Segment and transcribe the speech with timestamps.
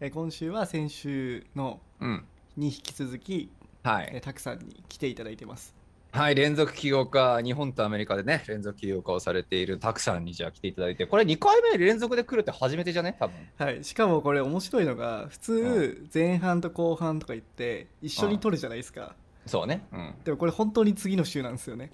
[0.00, 2.24] えー今週は先週のうん。
[2.56, 3.50] に引き続き、
[3.82, 4.10] はい。
[4.14, 5.74] えーたくさんに来ていただいてます。
[6.12, 13.16] はい、連続起業家、日本とアメリカでね、連続起業家をされているたくさんにじゃあ来ていただいて、これ2回目連続で来るって初めてじゃね？
[13.20, 13.36] 多分。
[13.58, 19.14] はいしかもこれ面白いのが普通前半と後半とか言って一緒に撮るじゃないですか。
[19.46, 19.84] そうね。
[19.92, 20.14] うん。
[20.24, 21.92] でもこれ本当に次の週なんですよね。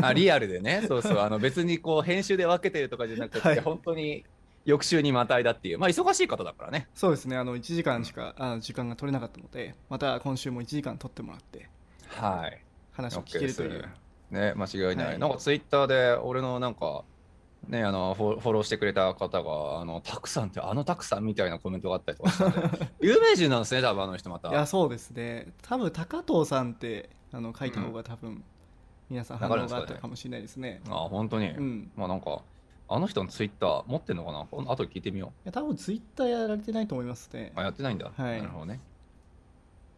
[0.00, 3.60] あ、リアルでね、そうそう、あの別にこう編集で分けてるとかじゃなくて、 はい。
[3.60, 4.24] 本当に
[4.64, 6.88] 翌週にまたいだっていう、まあ忙しい方だからね。
[6.94, 11.68] そうですねあの1時間しかあ時間が取れなかったのでまた今週も1時間取ってもらって
[12.08, 12.62] はい。
[12.92, 13.88] 話を聞けるという。
[14.30, 15.06] ね、間違いない。
[15.06, 17.04] はいなんかツイッターで俺のなんか、
[17.68, 24.48] ね、あのフォローしてくれた方が、あの、たくさんってあのたくさんみたいなコメントがあったりとかしたんで、 有名人なんですね、多分あの人また。
[24.48, 28.42] いやそうですね多分高藤さんってあの書いた方が多分、
[29.10, 31.50] 皆さん反応があったかもしれないですねあ、本当に。
[31.50, 32.42] うんまあなんか、
[32.94, 34.46] あの人のツイッター持ってんのかな？
[34.50, 37.60] 今度後で聞いてみよいや多分ツイッターやられてないと思いますねう。
[37.60, 38.10] あ、やってないんだ。
[38.14, 38.80] はいなるほどね。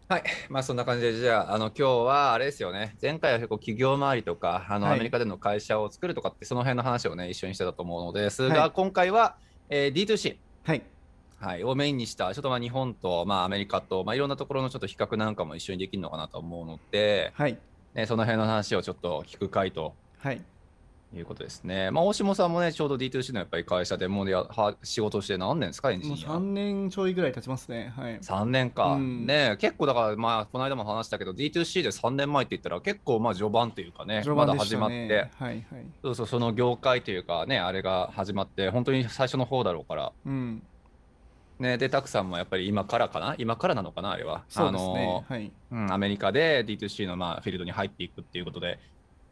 [0.09, 0.25] はい。
[0.51, 2.95] まあそんな感じで、じゃあ、あの、今日はあれですよね。
[3.01, 9.37] 前回は結構企業周りとか、あの、はいアメリカでの会社を作るとかって、その辺の話をね、一緒にしてたと思うのですが、はい今回は、
[9.71, 10.37] えー D2C。
[10.65, 10.83] はい
[11.39, 17.59] はい、をメインにした、ちょっとまあ日本と、まあ、アメリカと、まあ、いろんなところのちょっと比較なんかも一緒にできるのかなと思うので、はい
[17.95, 20.43] ね、その辺の話をちょっと聞く回とはい
[21.19, 21.91] いうことですね。
[21.91, 26.29] まあ、大下さんもね、ちょうど D2C のやっぱり会社でもうやは仕事して何年ですか、エンジもうニア。
[26.29, 27.93] 3年ちょいぐらい経ちますね。
[27.97, 28.19] はい。
[28.19, 29.27] 3年か、うん。
[29.27, 35.87] ね結構だから、まあ、この間も話したけど、D2C で3年前って言ったら、結構まあ序盤というかね、序まだ始まって、はいはい。
[36.03, 40.63] そうそう、その業界というかね、あれが始まって、本当に最初の方だろうから、うん。
[41.61, 44.45] ね、で、たくさんもやっぱり今からかな、今からなのかな、あれは？
[44.49, 45.53] そうですあのねはい。
[45.71, 48.81] うん、アメリカで D2C のまあフィールドに入っていくっていうことで、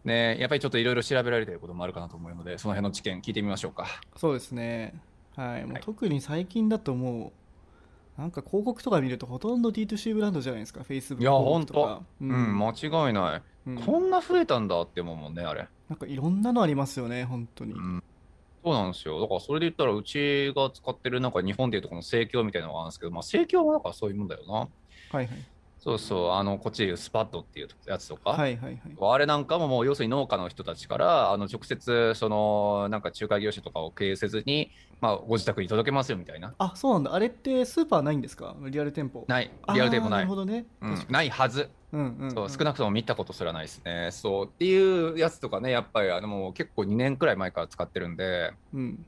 [0.04, 3.86] ね、やっぱりちょっといろいろ調べられていることもあるかなと思うので、その辺の知見聞いてみましょうか。
[4.16, 4.94] そうですね。
[5.36, 5.62] はい。
[5.64, 5.82] もうはい。
[5.82, 7.32] 特に最近だとも
[8.18, 11.74] うなんか広告とか見るとほとんど D2C ブランドじゃないですか Facebook いや、広ほんと。
[11.74, 13.76] 告とか、うん、間違いない、うん。
[13.78, 15.68] こんな増えたんだって思うもんね、あれ。
[15.88, 17.72] なんかいろんなのありますよね本当に。
[17.72, 18.02] うん、
[18.64, 19.20] そうなんですよ。
[19.20, 24.52] だからそれで言ったら、うちが使ってるなんか日本でいうとこの盛況みたいなのがあるんですけど、まあ盛況はなんかそういうもんだよな。
[24.54, 24.68] はい
[25.14, 25.28] はい
[25.84, 28.30] そうそう、あの、こっちでいうスパッドっていうやつとか。
[28.30, 28.80] はいはいはい。
[29.00, 36.54] あれなんかももう要するに農家の人たちからあの直接そのなんか仲介業者とかを経営せずに、まあ、ご自宅に届けますよみたいな。
[36.58, 37.14] あそうなんだ。
[37.14, 38.54] あれってスーパーないんですか？
[38.60, 39.24] リアル店舗。
[39.26, 40.16] ない、リアルテープあーな。
[40.18, 41.06] ないるほどね、うん。
[41.10, 42.30] ないはず、うんうんうん。
[42.32, 42.48] そう。
[42.48, 44.10] 少なくとも見たことすらないですね。
[44.12, 49.04] そうっていうやつとかね、やっぱりあのもう結構2年くらい前から使ってるんで、うん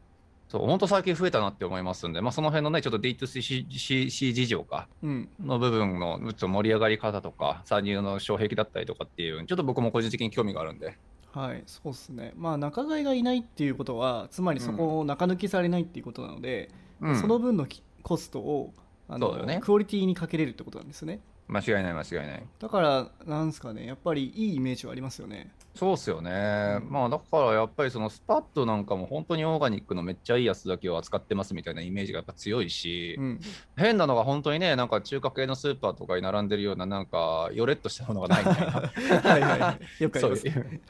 [0.55, 4.87] そう本当最近増えたなって思いますんで、まあ、その辺のね、ちょっと D2C 事情か。
[5.03, 5.29] うん。
[5.45, 10.97] の部分のちょっと盛り上がり方とか、参入の障壁だったりとかっていう、ちょっと僕も個人的に興味があるんで。
[11.33, 12.35] はいそうですね。
[12.37, 17.21] まあ仲買がいないっていうことはつまりそこを中抜きされないっていうことなので、うん。
[17.21, 18.73] その分のきコストを
[19.09, 19.59] あのね。
[19.61, 21.19] クオリティにかけれるってことなんですね
[21.49, 22.43] 間違いない間違いない。
[22.59, 26.79] だからなんですかねやっぱりいいイメージはありますよねそうっすよね。
[26.83, 33.41] うんまあだからやっぱりそのスパッドなんかも本当にオーガニックのめっちゃいいやつだけを扱ってますみたいなイメージがやっぱ強いし、うん
[33.77, 38.73] 変なのが本当にね、なんか中華系のスーパーとかに並んでるようななんかよれっとしたものがないみたいな。
[39.31, 40.45] はいはいはいよくあります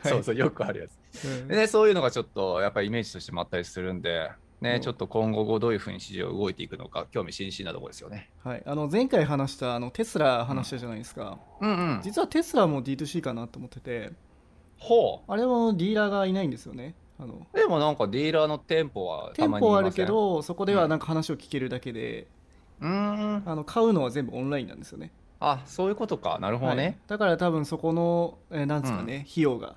[0.04, 1.24] そうそう、よくあるやつ。
[1.26, 4.30] うんでね、そういうのがちょっとやっぱりイメージとしてもあったりするんで、
[4.64, 8.30] ね、うんちょっと今後どういうふうに市場が動いていくのか興味津々なところですよね。
[8.42, 12.00] はい、あの前回話したあのテスラ話したじゃないですか、うんうん。
[12.02, 14.12] 実はテスラも D2C かなと思ってて
[14.78, 17.56] ほあれもディーラーがいないんですよねあのう。
[17.56, 22.26] でもなんかディーラーの店舗はた店まにいません舗はあるけ、どそこではなんか話を聞けるだけで、
[22.80, 23.42] うーん。
[23.46, 26.38] あの買うのは全部オンラインなんですよねあ、そういうことか。
[26.40, 26.98] なるほどはいね。
[27.06, 29.76] だから多分そこの、えーなんですかね、費用が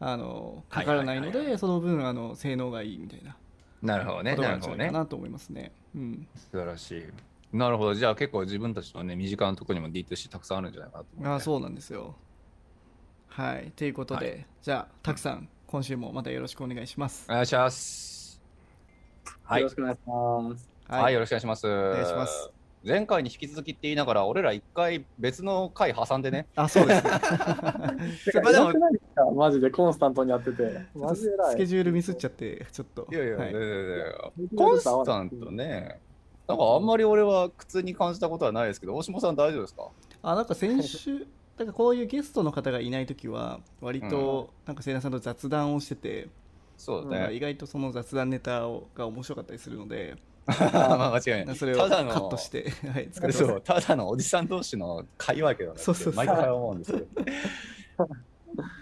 [0.00, 3.36] あのかからないのでその分あの性能がいいみたいな
[3.82, 4.36] なるほどね。
[4.36, 4.90] なるほどね。
[4.90, 7.56] なと思いますねうん素晴らしい。
[7.56, 7.94] なるほど。
[7.94, 11.36] じゃあ結構自分たちのね、身近なところにも D2C たくさんあるんじゃないかなと思って。
[11.36, 12.14] あそうなんですよ
[13.28, 18.40] はいということで、はいじゃあたくさん今週もまたよろしくお願いしますお願いします。
[19.42, 19.76] はいよろし。
[19.76, 20.70] くお願いします。
[20.88, 21.66] はい、よろしくお願いします。
[21.66, 22.59] お願いします。
[22.82, 26.46] 前回に引き続きって言いながら、俺ら一回別の回挟んでね。
[26.56, 27.10] あそうですね
[28.42, 30.80] でもマジでコンスタントにやってて。
[30.94, 31.50] マジで偉い。
[31.52, 34.14] スケジュールミスっちゃってちょっといやいや、はいいやいやいや
[34.56, 36.00] コンスタントね。
[36.48, 39.88] なんかあんまり俺は苦痛に感じたことはないですけど、大島さん大丈夫ですか？
[40.22, 41.26] あなんか先週
[41.58, 46.28] なんかこういうゲストの方がいない時は割となんかせいなさんと雑談をしてて、
[46.78, 47.34] そうだね。
[47.34, 50.16] 意外とその雑談ネタをが面白かったりするので
[50.72, 51.56] まあ間違いない。
[51.56, 55.78] それをただのカットして、 はい、使ってくださいそう、ただのおじさん同士の会話やけどね。
[55.78, 57.06] そうそうそう毎回思うんですけど。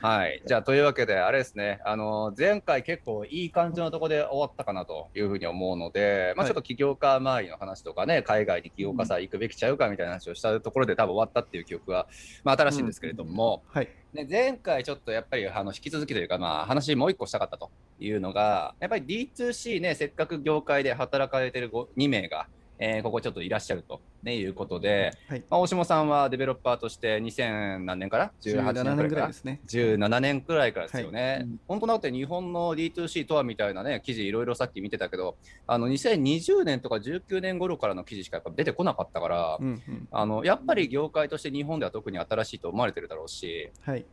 [0.01, 0.43] はい。
[0.47, 6.49] じゃあ、というわけで、あれですね、あの、前回結構いい感じのところで終わったかなというふうに思うので、まあ、はい。
[6.49, 12.07] ちょっと起業家周りの話とかね、海外に起業家さ行くべきちゃうかみたいな話をしたところで多分終わったっていう記憶が、
[12.45, 13.89] まあ、新しいんですけれども、はい。
[14.13, 17.71] ね、前回ちょっとやっぱりあの引き続きというか、まあ、話もう一個したかったと
[18.01, 22.47] いうのが、やっぱり D2C ね、せっかく業界で働かれてる2名が、
[22.79, 25.41] えーここちょっといらっしゃると、ね、いうことで、はい。
[25.51, 29.61] まあ、大下さんはデベロッパーとして2000何年から？18 17年くらいですね。
[29.67, 31.61] 17年くらいからですよね、うん。
[31.67, 35.37] 本当だって日本の D2C とはみたいなね記事いろいろさっき見てたけど
[35.67, 40.09] あの2020年とか19年頃からの記事しかやっぱ出てこなかったから、うんうん。
[40.11, 43.71] あのやっぱり業界として日本では特に新しいと思われてるだろうし。
[43.83, 44.05] はい。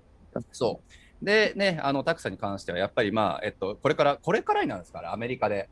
[0.52, 1.26] そう。
[1.26, 5.70] でねあのタクサに関してはやっぱりまあえっとこれからこれからになるんですからアメリカで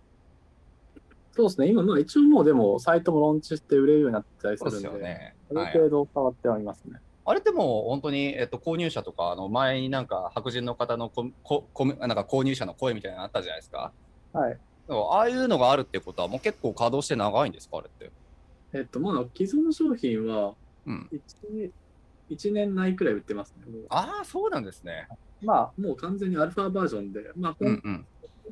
[1.36, 1.68] そうですね。
[1.68, 7.00] 今、まあ一応もうでも、サイトもローンチして売れるようになってたりするんで、すよね、あはいる程度変わってはいますね。
[7.26, 13.92] あれでも本当に、えっと、購入者とか、あの前になんか白人の方のこここなんか購入者の声みたいなのあったじゃないですか。
[14.34, 14.60] はい。
[14.88, 18.12] でもああいうのがあるってことは、もう結構稼働して長いんですか、あれって？
[18.74, 21.72] えっと、まだ既存の商品はうん、1、
[22.30, 23.66] 一年内くらい売ってますね。
[23.90, 25.08] ああ、そうなんですね。
[25.42, 28.06] まあ、もう完全にアルファバージョンで、まあ、うんうん。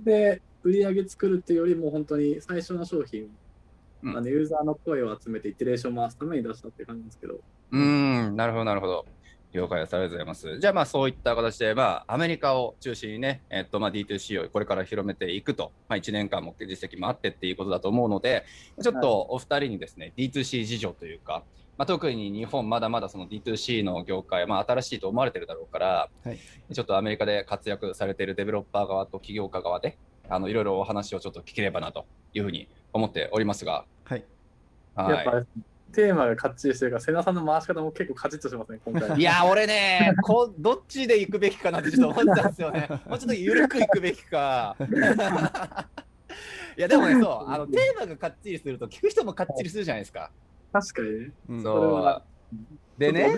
[0.04, 3.30] で売り上げ作るっていうよりも、本当に最初の商品、
[4.04, 7.36] うんあのユーザーの声を集めてイテレーションを回すために出したって感じですけど、
[7.72, 9.06] うーん、なるほど、なるほど。
[9.54, 9.94] 了解です。
[9.94, 10.60] ありがとうございます。
[10.60, 18.46] じゃあ、まあ、そういった形で、まあ、アメリカを中心にね、えっと、まあ、D2C をこれから広めていくと、まあ、1年間も実績もあってっていうことだと思うので、
[18.82, 21.44] ちょっとお二人にですね、D2C 事情というか、
[21.78, 26.40] まあ、特に日本、まだまだその D2C の業界、まあ、新しいと思われてるだろうから、はい
[26.74, 29.98] ちょっとアメリカで活躍されているデベロッパー側と起業家側で、
[30.32, 34.24] あのいろいろお話をちょっと聞ければなというふうに思っておりますが、はい
[34.96, 35.46] はいやっぱあれ
[35.92, 39.20] テーマがかっちりしてるから、瀬名さんの回し方も結構カチッとしてますね、今回。
[39.20, 42.88] いや、俺ね、こうどっちで行くべきかなってちょっと思ったんですよね。
[43.08, 44.78] もうちょっと緩く行くべきか。
[46.78, 50.32] いや、でもね、そう、あのテーマがかっちりすると、聞く人もかっちりするじゃないですか。
[50.72, 51.02] 確か
[51.50, 52.24] にそう
[52.98, 53.38] でね、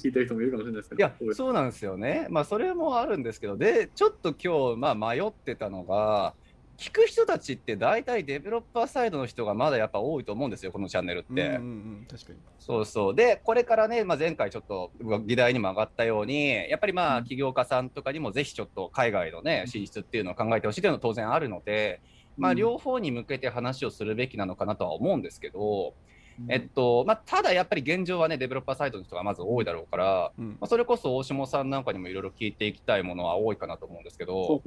[0.00, 2.26] 聞いてる人もいるかもしれないですけど、いや、そうなんですよね。
[2.30, 6.34] まあ、それもあるんですけど、で、ちょっと今日、まあ、迷ってたのが、
[6.78, 11.28] 聞く人たちって大体デベロッパーサイドの人がまだやっぱ多いと思うんですよ、このチャンネルって。
[11.28, 11.58] うんうんう
[12.02, 12.06] ん。
[12.08, 12.38] 確かに。
[12.58, 13.14] そうそう。
[13.14, 14.92] で、これからね、まあ、前回ちょっと
[15.26, 22.00] 議題にも上がったように、やっぱりまあ、起業家さんとかにもぜひちょっと海外のね、進出っていうのを考えてほしいというのは当然あるので、
[22.36, 22.58] まあ、うん。
[22.58, 26.15] 両方に向けて話をするべきなのかなとは思うんですけど、うん
[26.48, 34.62] えっと、まあ、ただやっぱり現状はね、デベロッパーサイドの人がまず多いだろうから、うんまあ、それこそ大下さんなんかにもいろいろ聞いていきたいものは多いかなと思うんですけど、そ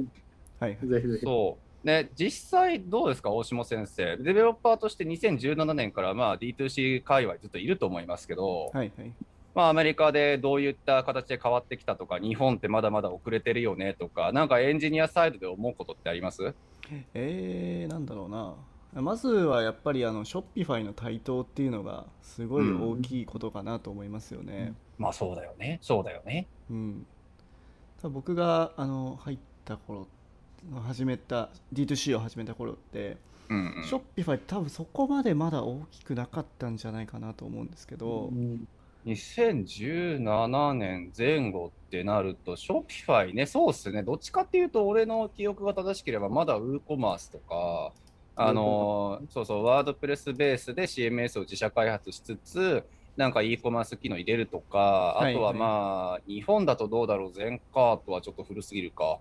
[0.59, 1.25] はいぜひぜひ。
[1.25, 1.87] そう。
[1.87, 4.17] ね、実際どうですか、大下先生？
[4.17, 9.13] デベロッパーとして2017年からまあ D2C 界隈ずっといると思いますけど、はいはい
[9.55, 16.53] まあ、アメリカでどういった形で変わってきたとか、日本ってまだまだ遅れてるよねとか、なんかエンジニアサイドで思うことってあります？
[17.13, 18.55] えー、なんだろうな
[18.93, 24.73] まずはやっぱりあの Shopify の台頭っていうのがすごい大きいことかなと思いますよね。
[24.97, 26.47] まあそうだよね、そうだよね。
[26.69, 27.05] うん、
[28.03, 30.07] 僕があの入った頃
[30.83, 33.17] 始めた D2C を始めた頃って、
[33.49, 33.83] うん、うん。
[33.83, 38.67] Shopify 多分そこまでまだ大きくなかったんじゃないかなと思うんですけど、うん。
[39.05, 47.93] 2017年前後ってなると、 Shopify ね、そうっすね、どっちかっていうと、俺の記憶が正しければ、まだ WooCommerce とか、
[48.41, 52.83] あのそうそう、ワードプレスベースで CMS を自社開発しつつ、
[53.17, 59.19] なんか e コマース機能入れるとか、あとははいまあ、日本だとどうだろう、全カートはちょっと古すぎるか。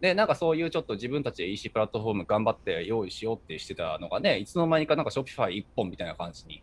[0.00, 6.60] で、なんかそういうちょっと自分たちで EC プラットフォーム頑張って用意しようってしてたのがね、いつの間にかなんかショッピファイ一本みたいな感じに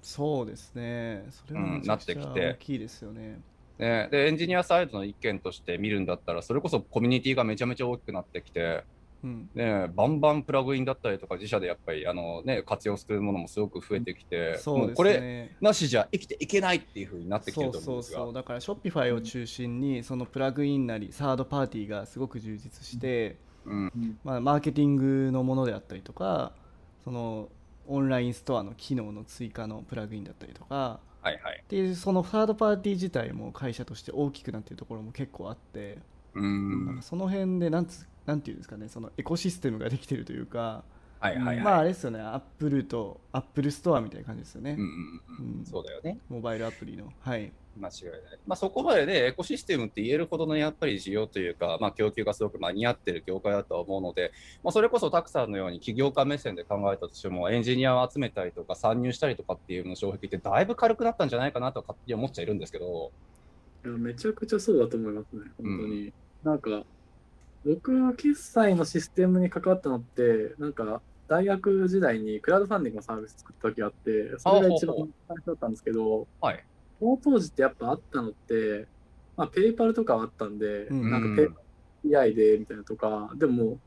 [0.00, 3.40] そうですねそれはうんめちゃくちゃなってきて大きいですよね。
[3.78, 18.18] ね、でエンジニアサイドの一件として見るんだったら、それこそコミュニティがめちゃめちゃ大きくなってきて、うんね、バンバンプラグインだったりとか、自社でやっぱりあの、ね、活用するものもすごく増えてきて、そうですもうこれねなしじゃ生きていけないっていう風になってきてそうると思うんですが。
[18.18, 24.18] そうそうだから Shopify を中心にそのプラグインなりサードパーティーがすごく充実して、うん。
[24.22, 26.52] まあ、マーケティングのものであったりとか
[27.04, 27.48] その
[27.86, 31.60] オンラインストアの機能の追加のプラグインだったりとかはいはい。
[31.62, 35.98] っていうそのサードパーティー自体も会社として大きくなっているところも結構あって、
[36.34, 40.84] うなんんかその辺でなんつなんていうんですかねそのエコシステムができてるというか
[41.18, 41.60] はいはいはい。
[41.60, 46.18] まああれですよねアップルとアップルストアみたいな感じですよね、うんうんうんうんそうだよね。
[46.28, 48.38] モバイルアプリのはい間違いない。
[48.46, 54.32] まあ、そこまでね、エコシステムって言えるほどのやっぱり需要というか、まあ、供給がすごく間に合ってる業界だとは思うので、
[54.64, 63.12] まあ、それこそたくさんのように起業家目線で考えたとしても、エンジニアを集めたりとか、参入したりとかっていうの障壁ってだいぶ軽くなったんじゃないかなと勝手に思っちゃいるんですけど、
[63.84, 66.12] いやめちゃくちゃそうだと思いますね、本当に。
[66.42, 66.84] なんか、
[67.64, 74.96] 僕は決済のシステムに関わったのって、なんか、大学時代にクラウドファンディングのサービス作った時があって、それが一番
[75.28, 76.64] 最初だったんですけど、はい。
[76.98, 78.86] その当時ってやっぱあったのって、
[79.36, 81.68] まあ、ペイパルとかはあったんで、うんなんかペイパル
[82.04, 83.78] PI でみたいなとか、でも、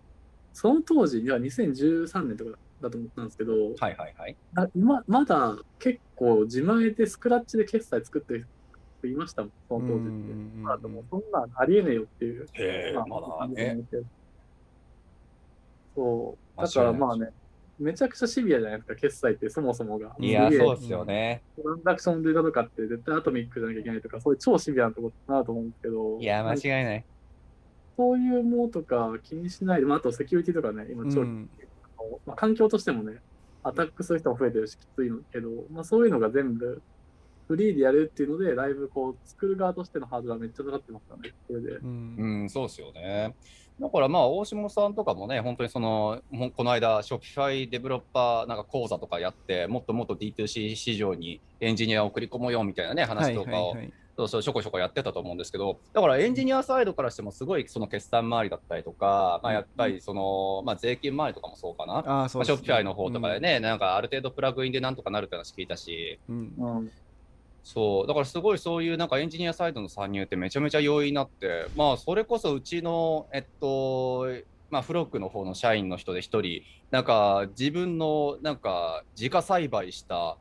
[0.53, 4.35] その当時、いや2013年とかだと思ったんですけど、はいはいはい。
[4.55, 8.47] あ今まだ結構自前でスクラッチで決済作ってる
[9.01, 10.71] 人いましたもん、その当時って。
[10.71, 12.47] あでもそんなんありえねえよっていう。
[12.53, 13.81] へえ、まだね。。
[15.95, 16.61] そう。
[16.61, 17.31] だからまあね、
[17.79, 20.15] めちゃくちゃシビアじゃないですか、決済ってそもそもが。
[20.19, 21.41] いや、そうですよね。
[21.61, 27.05] トランザクションデータとかって絶対アトミックじゃなきゃいけないとか、そういう超シビアなところだなと思うんですけど、いや、間違いない。
[27.97, 31.49] そういうものとか気にしないで、まあ、あとセキュリティとかね、今超、うん
[32.25, 33.17] まあ、環境としてもね、
[33.63, 36.81] アタックする人も増えてるし、きついのけど、まあ、そういうのが全部
[37.51, 41.69] フリーでやるっていうので、だいぶこう、作る側としてのハードルはめっちゃ下がってますからね、それで。
[41.71, 42.15] うん。
[42.17, 43.35] うん、そうですよね。
[43.77, 53.93] だからまあ、大下さんとかもね、本当にその、もうこの間、Shopify デベロッパーなんか講座とかやって、もっともっと D2C 市場にエンジニアを送り込もうよみたいなね、話とかを、はいはいはい。
[54.17, 62.03] そうそう、ちょこちょこやってたと思うんですけど、だからエンジニアサイドからしても、すごいその決算周りだったりとか、まあ、やっぱりその、まあ、税金周りとかもそうかな。
[62.05, 66.53] ああそうまあ、ですね Shopify の方とかでね、なんかある程度プラグインでなんとかなるって話聞いたし、うん。
[66.57, 66.91] うん
[67.63, 74.27] そう、だからすごいそういうなんかエンジニアサイドの参入ってめちゃめちゃ容易になって、まあそれこそうちの、えっと、
[74.69, 80.37] まあフロックの方の社員の人で一人、なんか自分のなんか自家栽培した、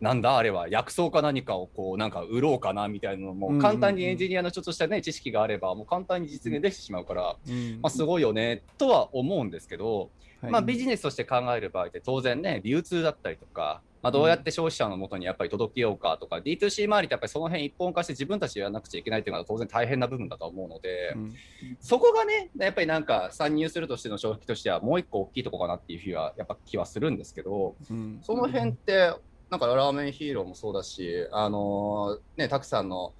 [0.00, 7.78] なんだあれは薬草か何かをこうなんか売ろうかなみたいなのも簡単にエンジニアのちょっとしたね知識があればもう簡単に実現できてしまうから、うん。
[7.80, 10.10] まあすごいよねとは思うんですけど、
[10.42, 10.52] はい。
[10.52, 21.34] まあ、ビジネスとして考える場合って当然ね流通だったりとか、まあ、どうやって消費者のもとにやっぱり届けようかとか、D2C 周りってやっぱりその辺一本化して自分たちでやらなくちゃいけないっていうのは当然大変な部分だと思うので、うん。
[21.80, 28.18] そこがねやっぱりなんか参入するとしての消費としてはもう一個大きいとこかなっていうふうはやっぱ気はするんですけどうん。
[28.22, 29.14] その辺って
[29.50, 33.12] なんかラーメンヒーローもそうだしあのねたくさんの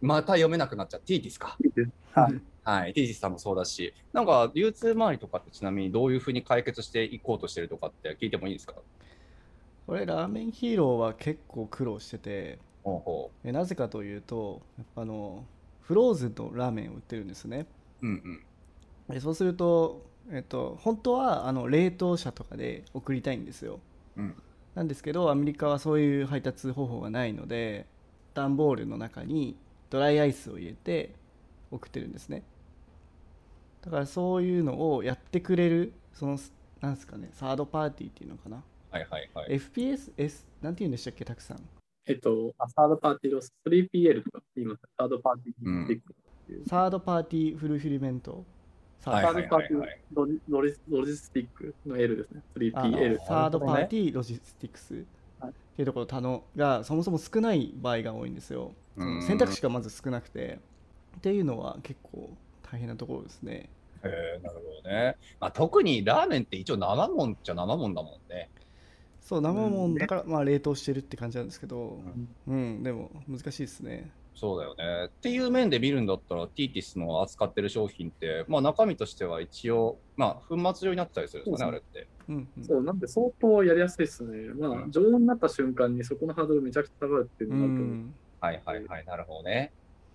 [0.00, 1.58] また読めなくなっちゃうティーティスか。
[2.14, 2.40] はい。
[2.64, 8.74] はい、ティージスさんもそうだし、なんか流通周りとかってちなみにどういうふうに解決していこうとしてるとかって聞いてもいいですか？
[9.86, 12.58] これラーメンヒーローは結構苦労してて
[13.44, 14.62] えなぜかというと
[14.94, 15.44] あの
[15.80, 17.66] フローズンのラーメンを売ってるんですね。
[18.00, 18.06] う。
[18.06, 18.42] うん
[19.08, 19.14] うん。
[19.14, 23.80] でそうすると、えっと、本当はあの冷凍車とかで送りたいんですよ。
[24.16, 24.34] うん。
[24.76, 27.86] なんですけどアメリカはそういう配達方法がないので
[28.34, 29.56] 段ボールの中に
[29.90, 31.14] ドライアイスを入れて
[31.70, 32.44] 送ってるんですね
[33.84, 36.38] だからそういうのをやってくれるその
[36.80, 39.58] なんですかねサードパーティーっていうのかな、はいはいはい。
[39.58, 41.60] FPS なんて言うんでしたっけたくさん
[42.04, 44.82] えっと、あサードパーティーロス 3PL とか言います。
[44.98, 46.68] third party logistic っていう。
[46.68, 48.44] third party fulfillment
[48.98, 52.42] サードはいはいサードパーティーはいロジロジ logistic の L ですね。
[52.74, 53.18] あ 3PL。
[53.24, 54.96] サードパーティーロジスティクスっ
[55.38, 58.72] はいていうところ他のがそもそも少ない場合が多いんですよ
[59.26, 60.58] 選択肢がまず少なくて
[61.18, 62.30] っていうのは結構
[62.72, 63.68] 大変なところですね
[64.04, 65.16] へえなるほどね。
[65.38, 68.50] まあ、特にラーメンって一応生もんっちゃ生もんだもんね。
[69.20, 72.00] そう生もんだからまあ冷凍してるって感じなんですけど
[72.48, 75.06] うんでも難しいですねそうだよね。
[75.06, 82.08] っていう面で見るんだったら、ティーティスの扱ってる商品って、まあ中身としては一応、まあ粉末状になってたりするんですかね、あれって。
[82.28, 84.48] うんうんそう、なんで相当やりやすいですね。
[84.54, 87.94] まあ、うん常温になった瞬間にそこのハードルめちゃくちゃ下がるっていううのがあると思う。
[87.94, 89.70] んはいはいはい、なるほどね。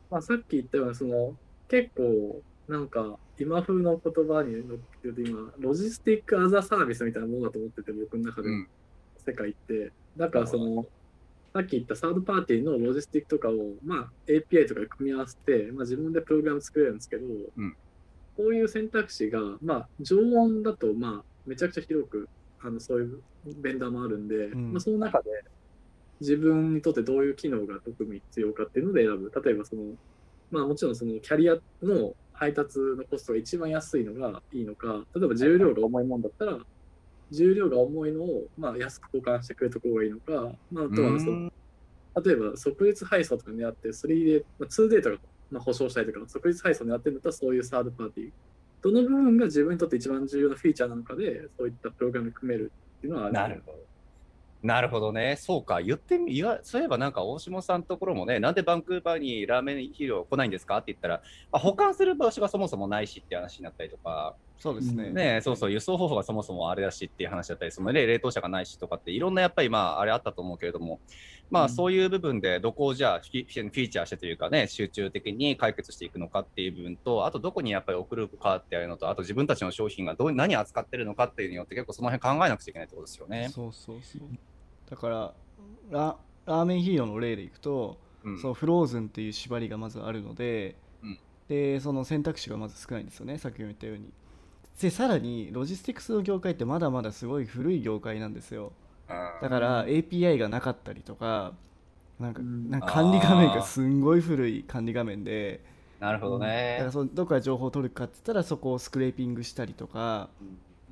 [0.10, 1.36] まあ、さっき言ったような、その、
[1.70, 8.50] 結構、なんか、今風の言葉に乗ってると今、ロジスティックアザサービスみたいなものだと思ってて、僕の中で。
[9.26, 9.92] 世界って。
[10.16, 10.88] だから、その、
[11.54, 17.76] さっき言ったサードパーティーのロジスティックとかを、まあ、API とかで組み合わせて、まあ、自分でプログラム作れるんですけど、ん
[18.38, 22.30] こういう選択肢が、まあ、常温だと、まあ、めちゃくちゃ広く、
[22.62, 23.22] あのそういう
[23.58, 25.30] ベンダーもあるんで、んまあ、その中で
[26.22, 29.32] 自分にとってどういう機能が特に必要かっていうので選ぶ。
[29.44, 29.94] 例えばその、
[30.52, 36.58] まあもちろんそのキャリアの配達のコストが一番安いのがいいのか、例えば重量が重いもんだったら、
[37.32, 41.52] 重量が重いのをまあ安く交換してくれるところがいいのか、まあ、あとはその
[42.24, 45.18] 例えば即日配送とか狙って 3D、まあ、2D とか、
[45.52, 48.32] まあ、保証したりとか、即日配送狙ってるんだったらそういうサードパーティー
[48.82, 53.34] どの部分が自分にとって一番重要なフィーチャーなのかで、そういったプログラム組めるっていうのはある。
[53.34, 53.80] なるほど。
[54.64, 55.36] なるほどね。
[55.38, 55.82] そうか。
[55.82, 60.78] 言ってみ、いや、そういえばなんか大下さんのところもね、なんでバンクーバーにラーメン肥料来ないんですか？
[60.78, 61.22] って言ったら、
[61.52, 65.12] あ保管する場所がそもそもないしって話になったりとか、そうですね。
[65.12, 71.00] ね、そうそう、輸送方法がそもそもあれだしっていう話だったり、そのね、冷凍車がないしとかって、いろんなやっぱりまあ、あれあったと思うけれども、
[71.50, 83.50] まあ、そういう部分でどこをじゃあフィフィーチャーしてというかね、集中的に解決していくのかっていう部分と、あとどこにやっぱり送るかってやるのと、あと自分たちの商品がどう何扱ってるのかっていうのによって結構その辺考えなくちゃいけないってことですよね。
[83.52, 84.22] そうそうそう。
[84.90, 85.34] だから
[85.90, 94.12] ララーメンヒーローの例でいくと、うんそのフローズンっていう縛りがまずあるので、うんでその選択肢がまず少ないんですよね先ほど言ったように
[94.82, 98.74] でさらにロジスティクスの業界ってまだまだすごい古い業界なんですよ。
[99.42, 101.54] だからうん API がなかったりとか
[102.20, 102.70] なんかうん。
[102.70, 105.64] なんか管理画面がすんごい古い管理画面で。
[106.00, 106.92] なるほどだねから。
[106.92, 110.30] そのどこから情報を取るかって言ったらそこをスクレーピングしたりとか。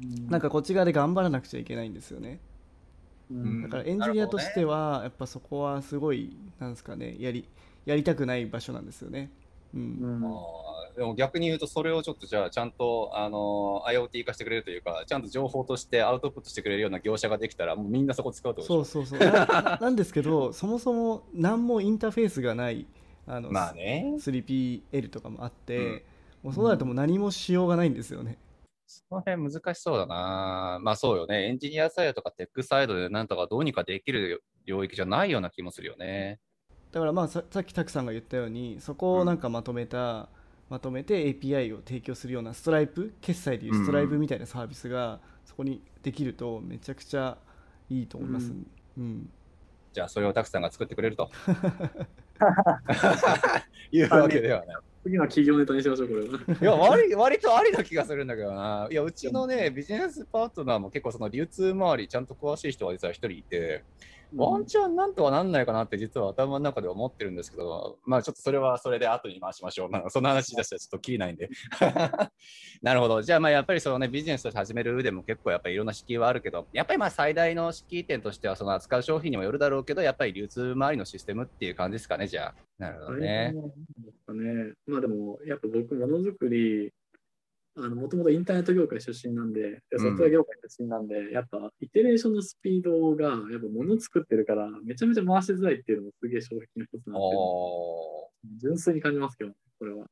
[0.01, 0.29] うん。
[0.29, 2.39] なんかこっち側で頑張らなくちゃいけないんですよね。
[3.31, 3.63] うん。
[3.63, 7.47] だからエンジニアとしてはやっぱそこはすごいなんですかねやり
[7.85, 9.31] やりたくない場所なんですよね。
[9.73, 10.21] うん
[10.95, 22.87] でも逆に言うと、それをちょっとじゃあ、ちゃんと、あの IoT 化してくれるというか、ちゃんと情報としてアウトプットしてくれるような業者ができたら、もうみんなそこ使うとそうそうそうな なんですけどそもそも何もインターフェースがない
[23.27, 24.15] あの、まあね。
[24.17, 26.05] 3PL とかもあって、
[26.43, 28.37] もうそうなるともう何もしようがないんですよね。
[28.87, 30.79] その辺難しそうだな。
[30.81, 31.47] まあそうよね。
[31.47, 36.39] エンジニアサイドとかテックサイドでなんとかどうにかできる領域じゃないような気もするよね。
[36.91, 40.29] だからまあささっきタクさんが言ったようにそこをなんかまとめた、
[40.69, 47.37] まとめて API を提供するようなストライプ決済でいうストライプみたいなサービスがそこにできるとめちゃくちゃ
[47.89, 48.51] いいと思います。
[48.97, 49.29] うん
[49.93, 51.29] じゃあそれをたくさんが作ってくれると。
[53.93, 54.75] いうわけではない。
[55.03, 56.27] 次の企業ネタにしましょう、これは。
[56.61, 58.89] いや割割とありな気がするんだけどな。
[58.91, 63.85] いや、うちのね、ビジネスパートナーも結構その流通周りちゃんと詳しい人が実は一人いて、
[64.35, 69.89] ワンチャンなんとかなんないかなって実は頭の中では思ってるんですけど、まあちょっとそれはそれで後に回しましょう。
[69.89, 71.49] まあその話出したらちょっときりないんで。
[72.81, 73.21] なるほど。
[73.21, 82.55] じゃあまあやっぱりそのね、ビジネスとして始める上でも結構やっぱりいろんな敷居はあるけど、やっぱりまあ最大の敷居点としてはその扱う商品にもよるだろうけど、やっぱり流通周りのシステムっていう感じですかね、じゃあ。
[82.77, 83.53] なるほどね。
[83.53, 84.73] ね。
[84.85, 86.91] まあでも、やっぱ僕、ものづくり、
[87.75, 100.05] もともとインターネット業界出身なんで、でソフトウェア業界出身なんで、やっぱ、イテレーションのスピードが、やっぱ物作ってるから、めちゃめちゃ回しづらいっていうのもすげえ衝撃の一つなんですけど、お純粋に感じますけどね、これは。
[100.05, 100.07] ー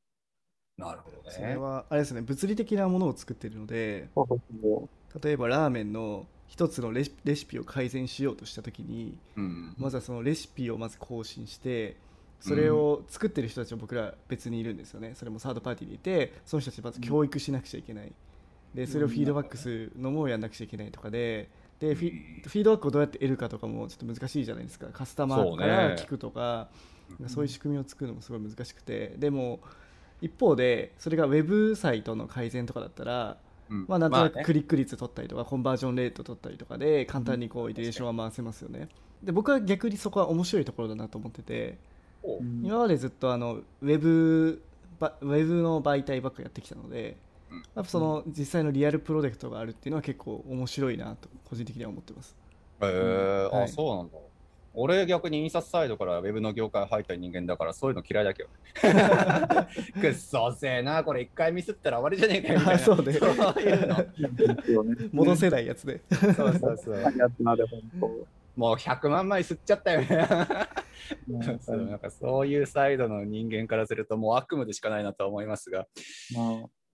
[0.76, 1.56] なるほどそれね。
[1.56, 4.88] はあれですね物理的なものを作ってるのでも
[5.22, 9.74] 例えばラーメンの一つのレシレシピを改善しようとした時にうん。
[9.78, 11.96] まずはそのレシピをまず更新して
[12.40, 15.14] それを作ってる人たちは僕ら別にいるんですよね。
[15.14, 18.12] それもサードパーティーにいてその人たちまず教育しなくちゃいけない。
[18.74, 24.86] でそれをフィードバックするのもやんなくちゃいけないとかででフィードバックをどうやって得るかとかもちょっと難しいじゃないですか。
[24.92, 26.68] カスタマーから聞くとか
[27.28, 29.14] そう,、いう仕組みを作るのもすごい難しくて。
[29.18, 29.60] でも
[30.20, 33.36] 一方でそれがウェブサイトの改善とかだったら
[33.70, 33.86] うん。
[33.88, 34.44] まあ、なんとなくね。
[34.44, 38.88] クリック率取ったりとか、コンバージョンレート取ったりとかで簡単にこうイデレーションは回せますよね。
[39.22, 41.78] で僕は逆にそこは面白いところだなと思ってて。
[41.92, 41.93] お
[42.62, 44.62] 今までずっとあのウェブ
[44.98, 47.16] ばウェブの媒体ばっかやってきたので
[47.50, 52.36] うんやっぱその実際のリアルプロジェクトがあるっていうのは結構面白いなと個人的には思ってます。
[52.80, 54.18] へえあ、はいそうなんだ。
[54.76, 58.48] 俺逆に印刷サイドからウェブの業界入った人間だからそういうの嫌いだけど。
[60.00, 62.82] くっそせえな、これ一回ミスったら終わりじゃねえかよみたいな。
[62.82, 63.30] あ そうねそう
[63.62, 63.96] いうの。
[65.12, 66.00] 戻せないやつで。
[66.10, 67.00] そうそうそう。
[67.00, 67.64] やつなで、
[68.00, 68.10] 本
[68.56, 70.28] もう100万枚吸っちゃったよね。
[71.08, 71.58] 当。
[71.60, 75.86] そうなんかそういうサイドの人間からするともう悪夢でしかないなとは思いますが。
[76.34, 76.84] まあ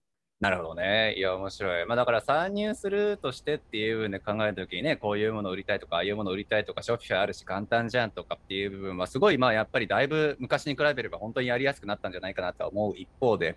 [0.41, 1.13] なるほどね。
[1.17, 1.85] いや、面白い。
[1.85, 13.55] まあ、だから参入するとしてっていう部分で考えたときにね、こういうものを売りたいとか、ああいうものを売りたいとか、ショッピファイあるし簡単じゃんとかっていう部分は、すごい、まあ、やっぱりだいぶ昔に比べれば本当にやりやすくなったんじゃないかなとは思う一方で、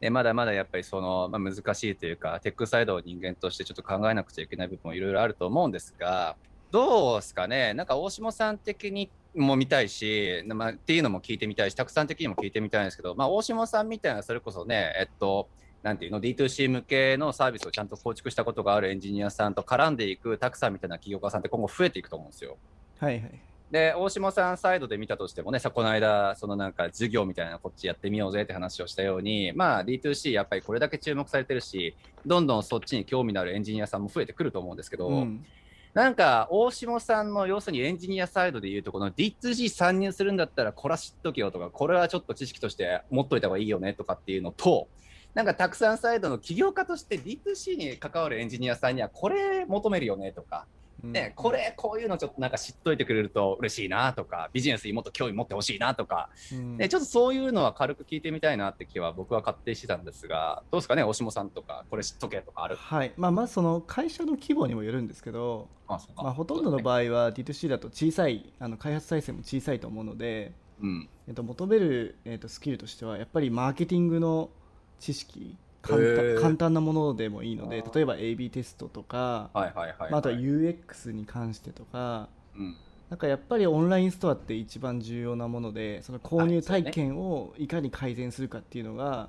[0.00, 6.34] でまだまだやっぱりその、まあ、難しいというか、テックサイドを人間としてちょっと考えなくちゃいけない部分もいろいろあると思うんですが、
[6.72, 15.48] どうですかね、なんか大下さん的にも見たいし、まあ、っていうのも聞いてみたいし、たくさん的にも聞いてみたいんですけど、まあ、大下さんみたいな、それこそね、えっと、
[15.82, 22.56] なんていうの、D2C 向けのサービスをちゃんと構築したことがあるエンジニアさんと絡んでいくたくさんみたいな企業家さんって今後増えていくと思うんですよ。
[22.98, 23.40] はいはい。
[23.70, 35.44] で、大下さんサイドで見たとしてもね、さ、この間、そのなんか授業みたいなこっちやってみようぜって話をしたように、まあ D2C やっぱりこれだけ注目されてるし、どんどんそっちに興味のあるエンジニアさんも増えてくると思うんですけど、うん
[35.96, 44.88] なんか大下さんの要するにエンジニアサイドでいうと、この D2C 参入するんだったらこれは知っとけよとか、これはちょっと知識として持っといた方がいいよねとかっていうのと、
[45.32, 50.66] なんかたくさんサイドの起業家として D2C に関わるエンジニアさんにはこれ求めるよねとか、
[51.02, 56.76] ね、これこういうのちょっとなんか知っといてくれると嬉しいなとかビジネスにもっと興味持ってほしいなとか、うん。
[56.78, 62.76] ね、ちょっとそういうのは軽く聞いてみたいなって気は僕は勝手にしてたんですがどうですかね大下さんとかこれ知っとけとかある？
[62.76, 63.12] はい。
[63.16, 71.08] まあ、まずその会社の規模にもよるんですけど、まあ、ほとんどの場合は D2C だと小さいあの開発体制も小さいと思うので、うん。
[71.28, 74.50] えっと、求める、えっと、スキルとしてはやっぱりマーケティングの
[74.98, 76.40] 知識簡単へー。
[76.40, 80.10] 簡単なものでもいいので例えば AB テストとか、はいはいはい、はい。
[80.10, 82.76] まあ、あとは UX に関してとかうん。
[83.10, 89.28] なんかやっぱりオンラインストアって一番重要なものでその購入体験をいかに改善するかっていうのが、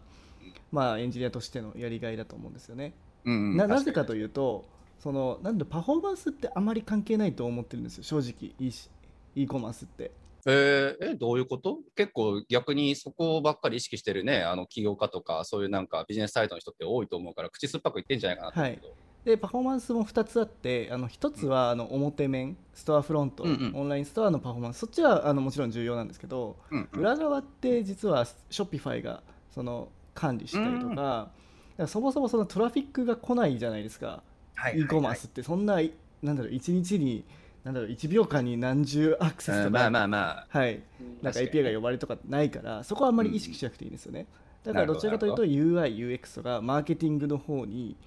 [0.72, 2.94] まあ、エンジニアとしてのやりがいだと思うんですよね。
[3.26, 3.58] うんうん。
[3.58, 4.66] ななぜかとういうと
[5.00, 8.54] そのなんでパフォーマンスってあまり関係ないと思ってるんですよ正直。
[8.60, 8.90] e し
[9.36, 10.12] e コマースって。
[10.50, 11.80] えーえどういうこと？
[11.96, 14.44] 結構逆にそこばっかり意識してるね。
[14.44, 18.94] あの起業家とかそういうなんかビジネスサイトの人って多いと思うから口酸っぱく言ってんじゃないかなと思うけど、
[19.26, 23.72] でパフォーマンスも2つあってあの1つはあの表面ストアフロント、うんうん。
[23.76, 24.78] オンラインストアのパフォーマンス。
[24.78, 27.00] そっちはあのもちろん重要なんですけどうんうん。
[27.02, 31.32] 裏側って実はショッピファイがその管理したりとか,、だか
[31.78, 34.22] らそもそもそのトラフィックが来ないじゃないですか、はい
[34.56, 34.82] はいはい。
[34.82, 35.44] e コマースって。
[35.44, 35.92] そんない
[36.24, 37.26] なんだろう1日に
[37.68, 40.58] なんだろう1秒間に何十アクセスとか、うんまあまあまあ。
[40.58, 40.82] はい、
[41.22, 44.26] なんか API が呼ばれるとかないからそこはあんまり意識しなくていいんですよね、
[44.64, 47.98] だからどちらかというと UI、UX とかマーケティングの方に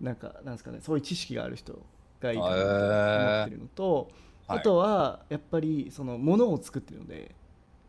[0.00, 1.78] なんかなんですかねそういう知識がある人
[2.20, 4.08] がいいかなと思ってるのと、
[4.48, 4.58] はい。
[4.58, 7.36] あとはやっぱりそのものを作ってるので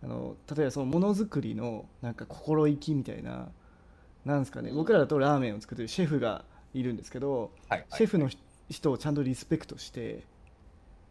[0.04, 3.48] あの例えばそのものづくりのなんか心意気みたいな
[4.26, 7.50] なんですかね僕らだとラーメンを作ってるシェフがいるんですけど、
[7.94, 8.30] シェフの
[8.70, 10.24] 人をちゃんとリスペクトして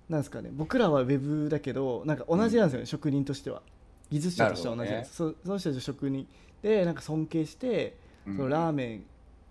[0.09, 3.63] なんですかね僕らはウェブだけどなんか同じなんですよね、職人としては。
[4.11, 6.29] 技術者としては同じなんです、そその人たちの職人
[6.63, 8.37] でなんか尊敬して、うん。
[8.37, 9.05] そのラーメン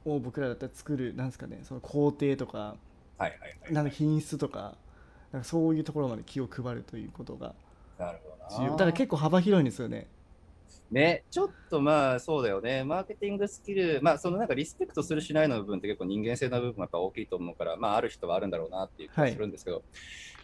[0.06, 2.76] を僕らだったら作るなんですかねその工程とか
[3.18, 3.74] はいはいはい。
[3.74, 4.76] なんか品質とか
[5.32, 7.54] なんかそういうところまで気を配るということが
[7.98, 8.66] なるほどな。
[8.66, 8.72] 重要。
[8.72, 10.08] だから結構幅広いんですよね
[10.92, 19.84] ね、ちょっとまあそうだよね、マーケティングスキル、まあそのなんかリスペクトするしないの部分って結構人間性の部分がやっぱ大きいと思うから、まあある人はあるんだろうなっていう気がするんですけど、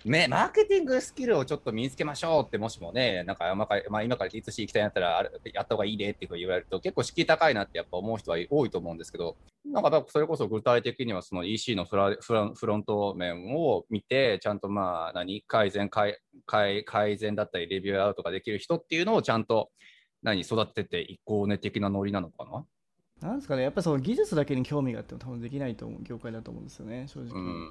[0.05, 19.69] ね、マーケティングスキルをちょっと身につけましょうって、もしもね、なんか今から,、まあ、今から D2C 行きたいんだったらあれやった方がいいねっていうふうに言われると、結構敷居高いなってやっぱ思う人は多いと思うんですけど、なんかそれこそ具体的にはその EC のフラフランフロント面を見て、ちゃんとまあ何、改善改改、改善だったり、レビューアウトができる人っていうのをちゃんと
[20.21, 22.45] 何育てていこうね的なノリなのか
[23.21, 23.29] な？
[23.29, 23.63] なんですかね。
[23.63, 27.61] やっぱりその技術だけに興味があっても多分できないと思う業界だと思うんですよね正直、うん。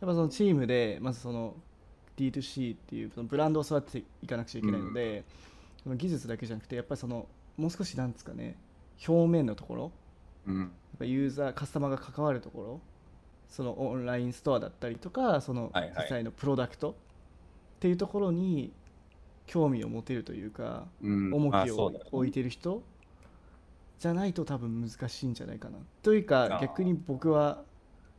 [0.00, 1.54] やっぱそのチームでまずその
[2.16, 5.24] D2C っていうそのブランドを育てていかなくちゃいけないので、
[5.82, 8.56] その技術だけじゃなくてやっぱりそのもう少しなんですかね。
[9.06, 9.92] 表面のところ。
[10.46, 10.60] うん。
[10.60, 12.80] やっぱユーザーカスタマーが関わるところ。
[13.48, 16.94] そのオンラインストアだったりとかその実際のプロダクトっ
[17.78, 18.72] ていうところに
[19.46, 21.32] 興味を持てるというか、うん。
[21.32, 22.82] 重きを置いてる人
[23.98, 25.78] じゃないと多分難しいんじゃないかな。
[26.02, 27.64] というか逆に僕は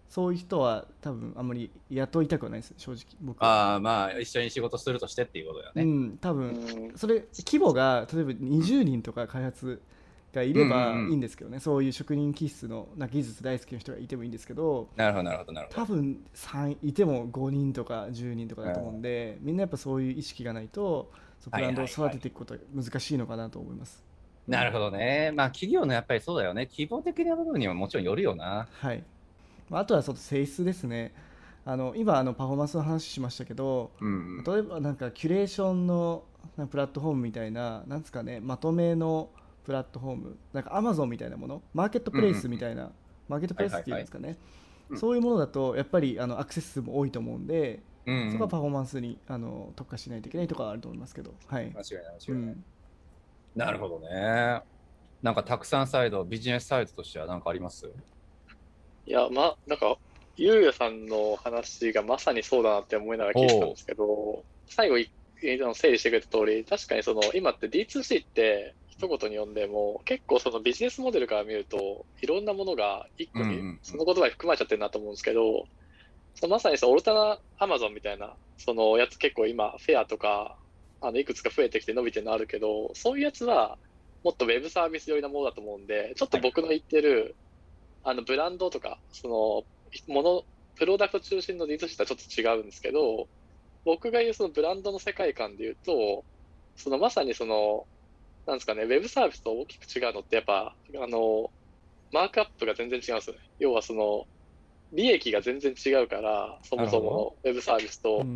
[0.10, 3.74] そういう人は多分あんまり雇いたくはないです正直僕は。
[3.74, 5.84] ああ、まあ一緒に仕事するとしてっていうことだよね。
[5.84, 6.48] うん多う分
[6.94, 9.82] んそれ規模が例えば20人とか開発
[10.38, 15.82] がいればうんうんうんいいんですけどね、そういう職人気質のな技術大好きな人がいてもいいんですけどなるほど、なるほど、なるほど。
[15.82, 21.12] 多分3いても5人とか10人とかだと思うんで、みんなやっぱそういう意識がないと
[21.52, 24.04] ブランドを育てていくことは難しいのかなと思います。
[24.48, 25.32] なるほどね。
[25.36, 26.68] まあ企業のやっぱりそうだよね。
[26.68, 28.68] 希望的な部分にはもちろんよるよな。
[28.72, 29.04] はい、
[29.70, 31.14] まああとはその性質ですね
[31.66, 34.44] あの今あのパフォーマンスの話しましたけどうんうん。
[34.44, 36.24] 例えばなんかキュレーションの
[36.70, 39.30] プラットフォームみたいななんですかねまとめの
[39.68, 42.90] プラットフォームなんかアマゾンみたいなものマーケットプレイスみたいな、
[43.28, 44.38] マーケットプレイスっていうんですかね、
[44.88, 44.98] うん。
[44.98, 48.32] そういうものだとやっぱりあのアクセス数も多いと思うんで、うんうん。
[48.32, 51.34] そこはパフォーマンスにあの特化しないといけないとかはあると思いますけど。
[51.48, 52.56] はい、間違いない、う間違いない。
[52.56, 52.64] ん、
[53.56, 54.62] なるほどね。
[55.22, 57.92] なんかたくさんサイド、ビジネスサイドとしては何かあります？
[59.06, 59.98] いや、ま、なんか、
[60.38, 64.98] ゆうやさんの話がまさにそうだなって思いながら聞いてたんですけど、最後
[65.74, 75.66] 整理してくれた通り、確かにその、今って D2C って一言に呼んでも、結構そのビジネスモデルから見ると、いろんなものが一個に、その言葉に含まれちゃってるなと思うんですけど、
[76.36, 80.58] そのまさにそのオルタナアマゾンみたいな、そのやつ結構今、フェアとか、
[81.02, 83.78] あの、いくつか増えてきて伸びてるのあるけど、そういうやつは、
[84.24, 87.38] もっとウェブサービス寄りなものだと思うんで、ちょっと僕の言ってる、
[88.04, 89.28] あの、ブランドとか、そ
[90.08, 90.44] の、もの、
[90.76, 93.30] プロダクト中心の D2C とはちょっと違うんですけど、
[93.86, 96.26] 僕が言うそのブランドの世界観で言うと、
[96.76, 97.88] そのまさにその、
[98.48, 101.54] なんですかね、ウェブサービスと大きく違うのって、やっぱ、あの、
[102.12, 103.42] マークアップが全然違うんですよね。
[103.60, 104.28] 要はその、
[104.94, 108.32] 利益が全然違うから、そもそものウェブサービスと。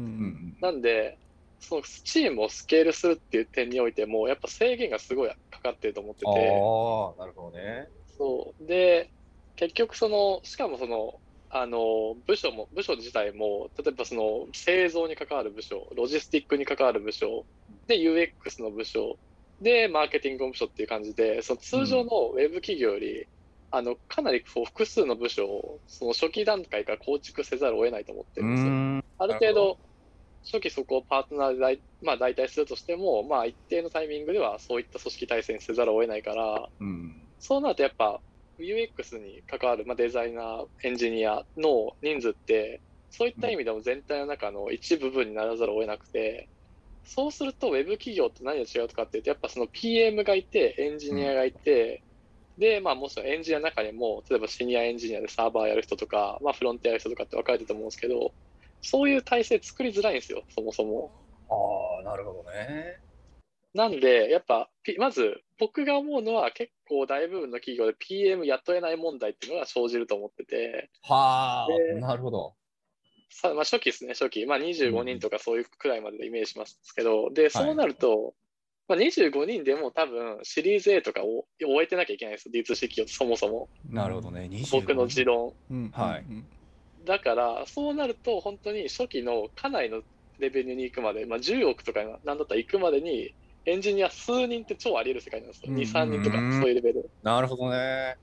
[0.62, 1.19] なんで、
[1.60, 6.28] そのチームをスケールするっていう点においても、やっぱ制限がすごいかかってると思ってて。
[6.28, 7.88] ああ、なるほどね。
[8.17, 8.67] そう。
[8.67, 9.12] で、
[9.56, 17.45] 結局その、しかもその、あの、部署も、部署自体も、例えばその、製造に関わる部署、ロジスティックに関わる部署、
[17.88, 19.19] で、UX の部署、
[19.62, 23.28] で、マーケティングの部署っていう感じで、その通常のウェブ企業より、
[23.69, 28.74] あの、かなりこう複数の部署を、その初期段階から構築せざるを得ないと思ってうるんですよ。
[28.74, 29.04] ん。
[29.19, 29.80] ある程度、
[30.52, 37.30] 初期そこをパートナーで代,、まあ、代替するとしても、まあ、一定のタイミングではそういった組織体制にせざるを得ないから、うん。
[37.38, 38.21] そうなるとやっぱ
[38.60, 46.50] UX に関わる、まあ、デザイナー、エンジニアの人数って、そういった意味でも全体の中の一部分にならざるを得なくて、
[47.03, 52.03] そうすると Web 企業と何が違うかっていうと、やっぱその PM がいて、エンジニアがいて、
[52.57, 58.33] で、まあもちろんエンジニアの中にも、例えばシニアエンジニアでサーバーやる人とか、まあフロントやる人とかって分かれてると思うんですけど、
[58.81, 61.11] そういう体制作りづらいんですよ、そもそも。
[61.49, 62.99] ああ、なるほどね。
[63.73, 72.55] なんで、やっぱ、まず僕が思うのは結構大部分の企業で PM 雇えない問題っていうのが生じると思ってて、はであ、なるほど。
[73.31, 74.45] さまあ、初期ですね、初期。
[74.45, 78.33] まあ、25人とかそういうくらいまででイメージしますけど、で、そうなると、
[78.87, 83.69] まあ、25人でも多分シリーズ A とかを終えてなきゃいけないんですよ、D2C 企業ってそもそも。
[83.89, 84.49] なるほどね。
[84.71, 85.53] 僕の持論。
[85.71, 86.45] うんはいうん
[87.03, 90.03] だから、そうなると本当に初期のかなりの
[90.37, 93.33] レベルに行くまで、まあ、10億とかなんだったら行くまでに、
[93.65, 95.71] エンジニア数人って超あり得る世界なんですよ。
[95.71, 97.09] うん2、3人とかうんそういうレベル。
[97.23, 98.17] なるほどね。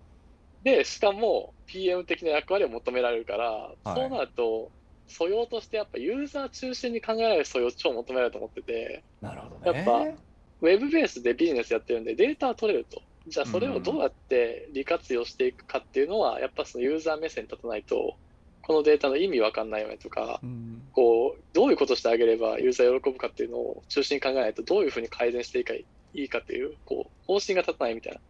[0.62, 4.70] で、しかも PM 的な役割を求められるから、はいそうなると、
[5.08, 9.78] 素養としてやっぱユーザー中心に考えられる素養を超求められると思ってて、なるほどね。
[9.78, 10.18] やっぱ
[10.60, 13.02] ウェブベースでビジネスやってるんでデータは取れると。
[13.26, 18.16] じゃあそれをどうやって利活用していくかっていうのは、やっぱそのユーザー目線に立たないと、
[18.62, 28.20] このデータの意味わかんないよねとか、うんこう、どういうことしてあげればユーザー喜ぶかっていうのを中心に考えないと、どういうふうに改善していいかいいかっていう、こう、方針が立たないみたいな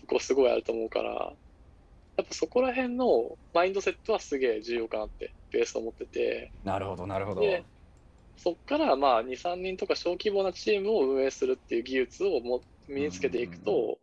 [0.00, 1.32] とこすごいあると思うから、
[2.16, 7.40] やっぱそこら辺のマインドセットはすげえ重要かなってベースと思ってて、なるほど、なるほど。
[7.42, 7.64] で
[8.36, 13.98] そこからまあ2、3人とか小規模なチームを運営するっていう技術をも身につけていくうんと、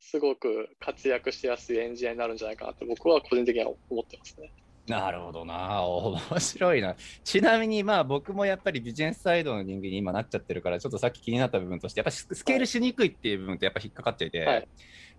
[0.00, 4.52] すごく活躍しやすいエンジニアになるんじゃないかなって僕は個人的には思ってますね。
[4.86, 5.84] なるほどな。
[5.84, 6.96] 面白いな。
[7.22, 14.68] ちなみに、まあ僕もやっぱりビジネスサイドの人間に今なっちゃってるから、ちょっとさっき気になった部分として、やっぱススケールしにくいっていう部分ってやっぱ引っかかっていて、はい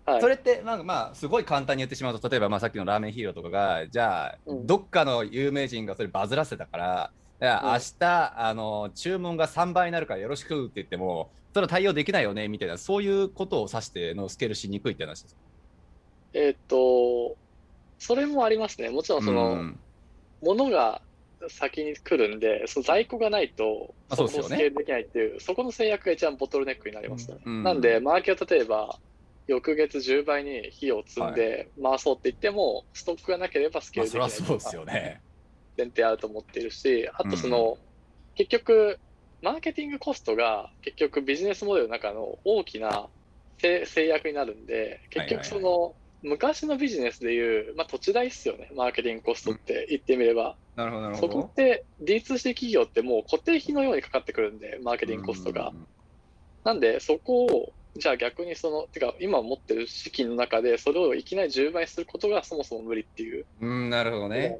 [0.04, 0.20] はい。
[0.20, 4.66] それって、まあまあ、すごい簡単に言ってしまうと、例えばまあさっきのラーメンヒーローとかが、じゃあ、うん。
[4.66, 7.80] どっかの有名人がそれバズらせたから、じゃあうん。
[7.80, 15.38] 明日、あの、注文が3倍になるからよろしくって言っても、それは対応できないよね、みたいな、そういうことを指してのスケールしにくいって話です。
[16.32, 17.38] えーっと、
[17.98, 18.90] それもありますね。
[18.90, 19.80] もちろんその、うん。
[20.42, 21.00] 物が
[21.48, 27.38] 先に来るんで、その在庫がないと、あそこをスケールできないっていう、そこの制約が一番ボトルネックになりますね。
[27.44, 27.62] うん。
[27.62, 28.98] なんで、マーケを例えば、
[29.46, 34.40] 翌月10倍に費用を積んで回そうって言っても、ストックがなければスケーまあ、ルでき
[34.86, 35.20] ない。
[35.76, 37.78] 前提あると思っているし、あとその、
[38.34, 38.98] 結局、
[39.42, 43.08] マーケティングコストが結局ビジネスモデルの中の大きな
[43.58, 50.56] 制制約になるんで、結局その、昔のビジネスでいう、まあ、土地代っすよね、マーケティングコストって言ってみれば。
[50.74, 55.72] なるほど、なるそこって D2C 企業ってもう固定費のようにかかってくるんで、マーケティングコストが。
[56.64, 63.46] なんで、そこを、じゃあ逆にその、てか今持ってる資金の中で、それをいきなり10倍することがそもそも無理っていう。
[63.60, 64.58] うん、うんなるほどね。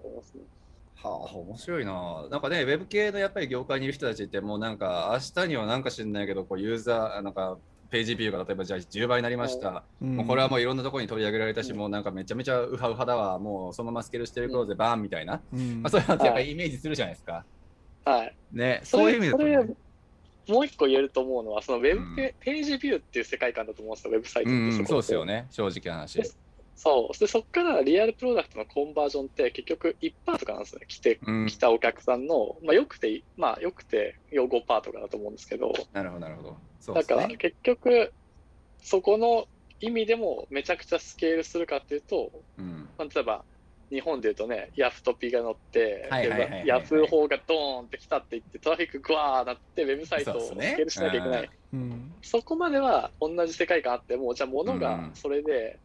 [1.02, 2.26] はあ、面白いな。
[2.30, 7.58] なんかね、ウェブ系のやっぱり業界にいる人たちって、もうなんか、明日にはなんか知んないけど、こうユーザー、なんか、
[7.90, 9.84] ページビューが例えばじゃあ10倍になりました。
[10.02, 15.40] うんもうこれはもういろんなところに取り上げられたし、うんもうなんかめちゃめちゃウハウハだわ、もうそのままスケールしていこうぜ、バーンみたいな。
[15.52, 17.44] うんまあ、そういうのってやっぱりイメージするじゃないですか。
[18.04, 18.36] はい。
[18.52, 19.74] ね、そういう意味だと、ね。
[20.48, 25.34] もう一個言えると思うのは、そのウェブペ,、ージビューっていう世界観だと思うんですよ、ウェブサイトってうんうん、そうですよね。
[25.34, 26.18] ね、正直な話。
[26.18, 26.24] で
[26.76, 27.18] そう。
[27.18, 30.86] で、そこからリアルプロダクトのコンバージョンって結局1%とかなんですよね。
[30.88, 36.56] 来て、うん来たお客さんの、まあよくて、まあよくて5%とかだと思うんですけど、なるほど、なるほど。
[36.80, 37.16] そうですね。
[37.16, 38.12] だから結局、
[38.82, 39.46] そこの
[39.80, 43.44] 意味でもめちゃくちゃスケールするかっていうと、うん、まあ、例えば
[43.90, 46.08] 日本で言うとね、ヤフトピが乗って、
[46.66, 51.50] ヤフー法がドーンって来たって言って、トラフィックグワーなって、ウェブサイトをスケールしなきゃいけない。
[51.72, 55.78] うんそこまでは同じ世界観あっても、じゃあ物がうんそれで、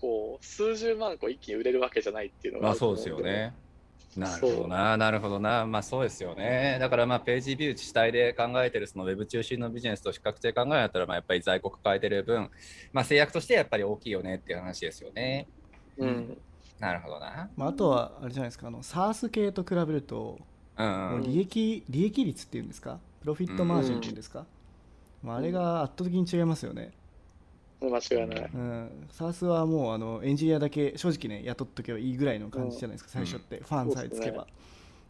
[0.00, 3.54] こう、数十万個一気に売れるわけじゃないっていうのがまあそうですよね。
[4.16, 6.78] なるほどな、なるほどな、まあそうですよね。
[6.80, 12.50] だからまあページビュー主体で考えてるそのウェブ中心のビジネスと比較的考えたら、まあやっぱり在庫抱えてる分、
[12.92, 15.48] まあ制約としてやっぱり大きいよねっていう話ですよね。
[15.96, 16.40] うん。
[16.80, 17.48] なるほどな。
[17.56, 20.38] まあ、あとはあれじゃないですかあの SARS 系と比べると
[20.76, 21.18] うんもう。
[21.18, 21.22] うん。
[21.22, 22.98] 利益利益率っていうんですか？
[23.20, 24.46] プロフィットマージンっていうんですか、
[25.22, 26.90] まあ、あれが圧倒的に違いますよね、
[27.82, 28.50] 間違いない。
[28.54, 34.46] うん、SARS はもうあのエンジニアだけ正直ね雇っとけばいいぐらいの感じじゃないですか、最初って、ファンさえつけば、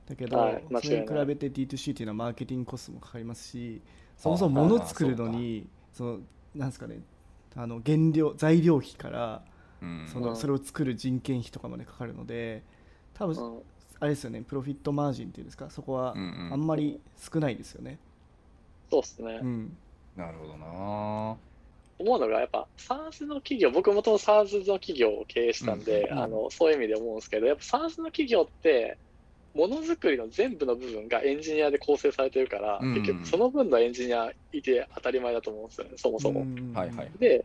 [0.08, 3.80] だけど、はいそれに比べて D2C っていうのはマーケティングコストもかかりますし
[4.16, 6.18] そもそも物作るのにその
[6.56, 6.98] なんですかね
[7.54, 9.49] あの原料材料費からうん
[10.06, 12.62] そのそれを作る人件費とかまでかかるので
[13.14, 13.62] 多分うん。
[14.02, 16.18] あれですよねプロフィットマージンっていうんですかそこはあ
[16.54, 17.98] んまり少ないですよね、
[18.90, 19.38] そうですね。
[19.42, 19.76] うん。
[20.16, 21.36] なるほどな。
[21.98, 28.98] 思うのが、やっぱ SARS の企業、僕もともと SARS の企業を経営したんで、うんあのそういう意味で思うんですけど、やっぱ SARS の企業って、
[29.54, 36.40] ものづくりの全部の部分がエンジニアで構成されてるから、うん結局その分のエンジニアいて当たり前だと思うんですよね、そもそも。
[36.40, 36.72] うん。
[36.72, 37.10] はいはい。
[37.18, 37.44] で、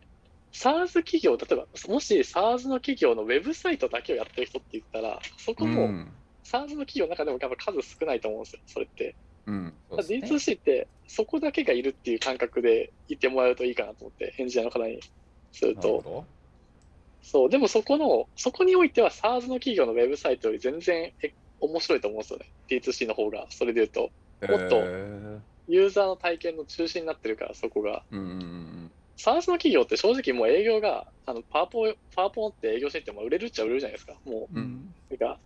[0.56, 6.14] SARS 企業、例えば、もし SARS の企業のウェブサイトだけをやってる人って言ったら、そこも、ん。
[6.46, 9.18] SARS の企業の中でもやっぱ数少ないと思うんですよ、それって。
[9.48, 9.66] うん。
[9.66, 15.00] ね D2C ってそこだけがいるっていう感覚でいてもらえるといいかなと思って、エンジニアの方に
[15.52, 16.26] すると。
[17.22, 22.46] そう、でもそこの、そこにおいては SARS の企業のウェブサイトより全然え面白いと思うんですよね。
[22.70, 24.12] D2C の方が、それで言うと。
[24.48, 24.78] もっと
[25.68, 28.06] ユーザーの体験の中心になってるから、そこが。
[28.12, 28.65] うんうんうん。
[29.18, 34.20] SARS の企業って正直もう営業が、あのパワポ、パワポンって営業してても売れるっちゃ売れるじゃないですか。
[34.26, 35.40] もう、うんてか、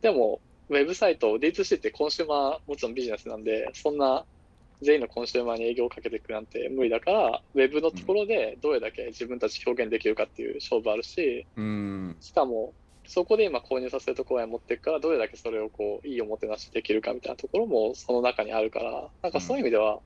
[0.00, 4.24] でも、ウェブサイト、D2C ってコンシューマー、もちろんビジネスなんで、そんな
[4.82, 12.16] 全員のコンシューマーに営業をかけていくなんて無理だから、ウェブのところでどれだけ自分たち表現できるかっていう勝負あるし、うん。
[12.20, 12.74] しかも、
[13.06, 20.00] そこで今購入させるところへ持っていくから、どれだけそれをこう、いいおもてなしできるかみたいなところもその中にあるから、なんかそういう意味では、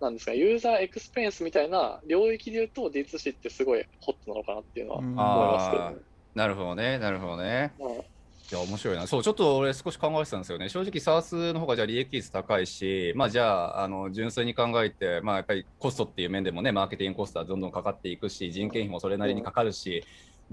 [0.00, 5.96] なんですか、ユーザーエクスペリエンスみたいな領域で言うと D2C ってすごいホットなのかなっていうのは思いますけどね。
[6.34, 7.72] なるほどね、なるほどね。
[7.78, 8.14] まあ
[8.50, 9.06] いや、面白いな。
[9.06, 10.68] そう、ちょっと俺少し考えてたんですよね。
[10.68, 20.04] 正直、 SaaS の方がじゃあ利益率高いし、まあじゃあ、あの、純粋に考えて、まあやっぱりコストっていう面でもね、マーケティングコストはどんどんかかっていくし、人件費もそれなりにかかるし、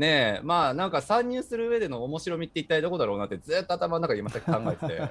[0.01, 5.01] ねえ、まあなんか参入する上での面白みって一体どこだろうなってずっと頭の中で今さっき考えてて、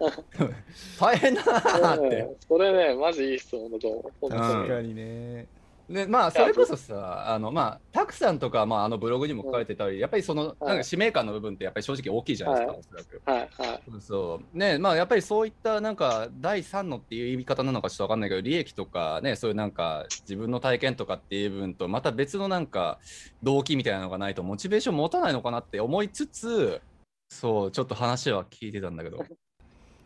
[0.98, 2.36] 大変だなーって。
[2.48, 4.12] それね、マジいい質問だと思う。
[4.22, 5.46] 本当に確かにね
[5.92, 12.80] でまあそれこそさあのまあたくさんとか、まあ、あのブログにも書かれてたり、やっぱりそのなんか使命感の部分ってやっぱり正直大きいじゃないですか、はい。
[12.80, 13.22] おそらく。
[13.26, 14.00] はいはい。
[14.00, 14.58] そう。
[14.58, 22.98] ねまあやっぱりそういったなんか第三のっていう言い方なのかちょっとわかんないけど利益とかねそういうなんか自分の体験とかっていう部分とまた別のなんか
[23.42, 26.80] 動機みたいなのがないとモチベーション持たないのかなって思いつつ
[27.28, 29.24] そうちょっと話は聞いてたんだけど。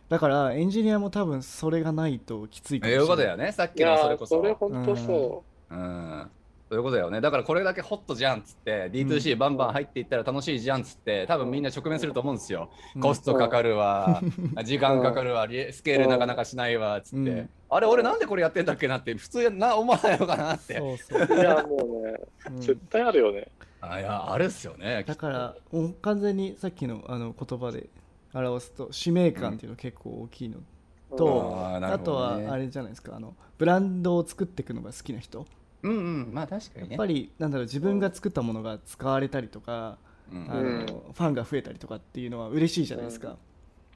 [0.09, 3.05] だからエンジニアも多分それがないときついかもしれない。
[3.05, 3.51] いうことだよね。
[3.51, 4.37] さっきのそれこそ。
[4.37, 7.21] それ本当そうんそういうことだよね。
[7.21, 12.71] だからこれだけホットじゃんっつって、D2C バンバン入っていったら楽しいじゃんっつって、多分みんな直面すると思うんですよ。
[12.97, 14.21] うんコストかかるわ、
[14.65, 20.79] 時間かかるわ、リスケールなかなかしないわっつって、うんあれ、俺なんでこれやってんだっけなって、普通な思わないのかなって。
[20.79, 21.41] そうそう、う。
[21.41, 22.15] いや、もうね、
[22.49, 23.49] うん絶対あるよね。
[23.81, 25.05] あいや、あるっすよね。
[25.07, 25.57] だから
[26.03, 27.89] 完全にさっきのあの言葉で
[28.35, 30.67] 表すと使命感っていうのが結構大きいのうん
[31.11, 35.47] と、あーなあとはあれじゃないですかあのブランドを作っていくのが好きな人。
[35.83, 35.95] うんう
[36.31, 36.91] ん、まあ確かにね。
[36.91, 39.99] やっぱりなんだろう自分が作ったものが使われたりとか、
[40.33, 40.51] うん。
[40.51, 43.37] あのうんファンが増えたりとかっていうのは嬉しいじゃないですか、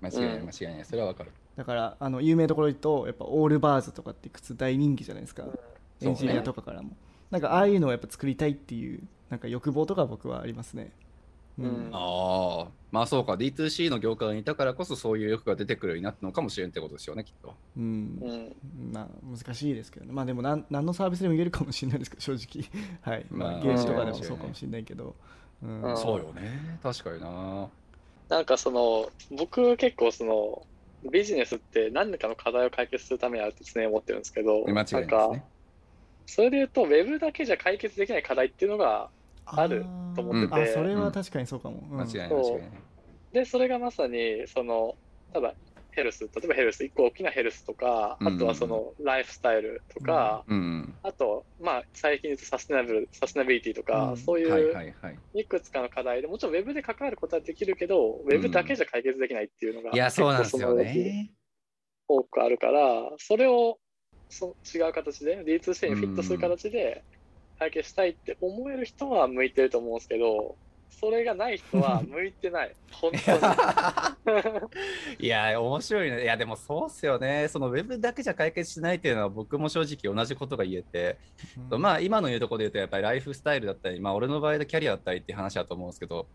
[0.00, 0.84] 間違いない、間違いない。
[0.84, 1.32] それはわかる。
[1.56, 5.58] だからあの有名どころで言うとやっぱオールバーズとかって靴大人気じゃないですか、うん
[6.02, 6.96] エンジニアとかからも、
[7.30, 10.92] なんかああいうのをやっぱ作りたいっていうなんか欲望とか僕はありますね
[11.58, 11.90] うん、うん。
[11.92, 17.56] ああ、まあそうか、D2C の業界にいたからこそそういう欲が出てくるようになったのかもしれんってことですよね、きっと。
[17.76, 18.20] うん。
[18.20, 18.56] うん。
[18.92, 20.12] まあ難しいですけどね。
[20.12, 22.64] まあでもなん何のサービスでも言えるかもしれないですけど 正直。
[23.02, 25.16] はい、まあ、まあゲージとかでもうんそうかもしれないけど、
[25.62, 25.82] うん。
[25.82, 25.96] うん。
[25.96, 26.78] そうよね。
[26.82, 27.70] 確かにな。
[28.28, 30.66] なんかその、僕結構その、
[31.10, 35.50] ビジネスって何かの課題を解決するためにあるって常に思ってるんですけど、間違いないなんかですね。、
[36.26, 39.12] それで言うと、ウェブだけじゃ解決できない課題っていうのが、
[39.56, 40.62] あると思ってて。
[40.62, 42.00] あそれは確かにそうかも、うん。
[42.00, 42.70] 間違いない。
[43.32, 44.94] で、それがまさに、その、
[45.32, 45.54] ただ、
[45.92, 48.28] ヘルス、例えばヘルス、一個大きなヘルスとか、うん。
[48.28, 50.94] あとはその、ライフスタイルとか、うん。
[51.02, 54.16] あと、まあ、最近言うとサステナブル、サステナビリティとか、うん。
[54.16, 55.44] そうはいいうはい。
[55.48, 61.30] くつかの課題で、もちろんウェブで関わることはできるけど、ウェブだけじゃ解決できないっていうのが、いや、そうなんですよ結構そのね。
[62.08, 63.78] 多くあるから、それを
[64.28, 67.04] そ違う形で、D2C にフィットする形で
[67.60, 70.56] 解決したいって思える人は向いてると思うんですけど、
[70.88, 72.74] それがない人は 向いてない。
[72.90, 73.32] 本当
[75.18, 75.26] に。
[75.26, 76.22] いや、面白いね。
[76.22, 77.48] いや、でもそうっすよね。
[77.48, 81.18] そのウェブだけじゃ解決しないっていうのは僕も正直同じことが言えて、
[81.70, 86.26] うんまあ今の言うところで言うとやっぱりライフスタイルだったり、まあ俺の場合でキャリアだったりっていう話だと思うんですけど、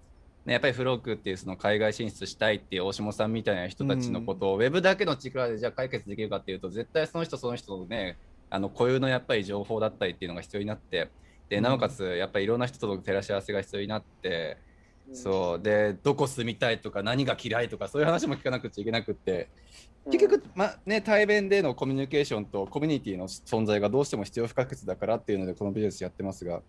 [0.45, 8.17] ね、やっぱりフロークっていうその海外進出したいっていう大下さんみたいな人たちのことをウェブだけの力でじゃあ解決できるかっていうと絶対その人その人のね
[8.49, 11.09] あの固有のやっぱり情報だったりっていうのが必要になって
[11.49, 14.57] でなおかつやっぱりいろんな人との照らし合わせが必要になって、
[15.13, 15.61] そう。
[15.61, 19.49] でどこ住みたいとか何が嫌いとかそういう話も聞かなくちゃいけなくって
[20.11, 26.61] 結局、まあね、対面でのコミュニケーションとコミュニティの存在がどうしても必要不可欠だからっていうのでこのビジネスやってますが、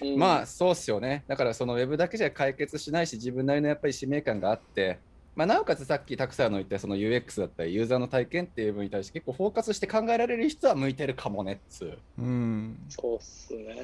[0.00, 0.18] うん。
[0.18, 1.24] まあそうっすよね。
[1.26, 4.98] だからそのウェブだけじゃ解決しないし自分なりのやっぱり使命感があって、
[5.38, 11.98] まあ、なおかつさっきたくさんの言ったその UX だったりユーザーの体験っていう部分に対して結構フォーカスして考えられる人は向いてるかもねっつう。
[12.18, 13.76] うんそうっすね。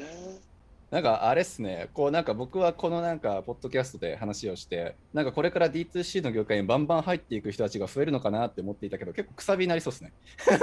[0.91, 10.13] なんかあれっすね、こうなんか僕はこのなんかポッドキャストで話をして、なんかこれから D2C の業界にバンバン入っていく人たちが増えるのかなって思っていたけど、結構くさびになりそうですね。
[10.43, 10.57] ちょ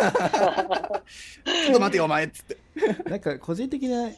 [1.71, 2.57] っと待てよ、お前っつって。
[3.09, 4.09] なんか個人的な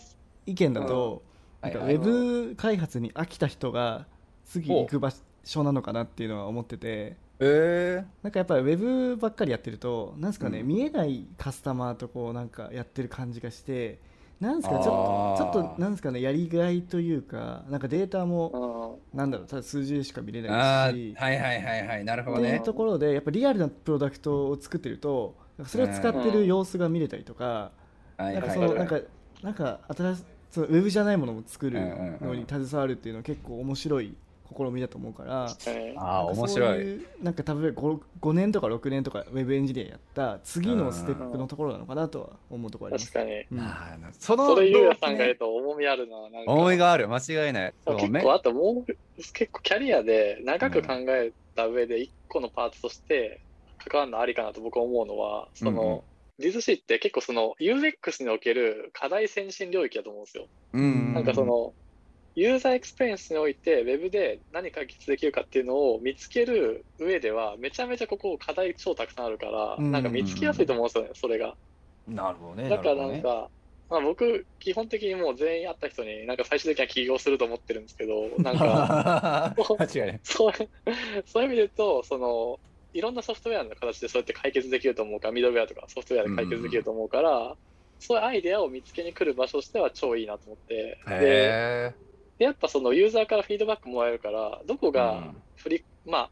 [0.47, 1.21] 意見だと、
[1.61, 4.07] なんかウェブ開発に飽きた人が
[4.45, 5.17] 次行く場所
[5.63, 7.17] なのかなっていうのは思ってて。
[7.39, 10.67] えなんかやっぱりウェブばっかりやってるとなんですかね、うん。
[10.67, 13.99] 見えないカスタマーとこうなんかやってる感じがして
[14.39, 20.55] なんですかねちょっとちょっとなんですかねやりがいというかなんかデータもうんなんだろうただ数字でしか見れないし。
[20.55, 22.49] ーはいはいはいはい、なるほどね。
[22.49, 22.63] っていう。
[22.63, 25.35] ところでやっぱリアルなプロダクトを作ってると
[25.65, 27.71] それを使ってる様子が見れたりとか、
[28.17, 28.99] はいなんかそのなんか
[29.41, 32.27] なんか新しいそのウェブじゃないものを作るうんうんうん。
[32.27, 34.15] のに携わるっていうのは結構面白い
[34.55, 37.05] 試みだと思うから、はいああ、なんか面白い。
[37.21, 43.13] なんか多分 5, 5年とか6年とかウェブエンジニアやった次のステップのところなのかなとは思うところあります。
[43.13, 43.45] 確かに。
[43.51, 46.21] うんそのそれ、ゆうやさんが言うと重みあるな。
[46.29, 47.73] なんか思いがある、間違いない。
[47.85, 53.39] 結構、あともう、結構キャリアで長く考えた上で、一個のパーツとして
[53.77, 56.03] 関わるのありかなと僕は思うのは、そうんうんの、
[56.39, 60.47] D2C って結構その UX における課題先進領域だと思うんですよ。
[60.73, 61.73] うんなんかその、
[62.35, 71.55] ユーザーエクスペリエンスにおいて、ウェブで何解決できるかっていうのを見つける上では、めちゃめちゃここ課題超たくさんあるから、うんなんか見つけやすいと思うんですよね、それが。
[72.07, 72.69] なるほどね。
[72.69, 73.49] だからなんか、
[73.89, 80.19] まあ、僕、基本的にもう全員会った人に、なんか最終的には起業すると思ってるんですけど、なんか、間違いない。
[80.23, 80.53] そう
[81.25, 82.59] そういう意味で言うと、その、
[82.93, 87.55] いろんなソフトウェアの形でそうやって解決できると思うから、ミドルウェアとかソフトウェアで解決できると思うから、
[87.99, 91.93] そういうアイデアを見つけに来る場所としては超いいなと思って、で、へ
[92.39, 94.91] でやっぱそのユーザーからフィードバックもらえるから、どこえ。
[94.91, 96.29] がフリ、ま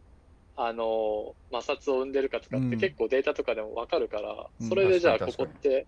[0.55, 2.79] あ、あの、摩擦を生んでるかとかってうん。
[2.79, 4.69] 結構データとかでもわかるから、うん。
[4.69, 5.87] それでじゃあここって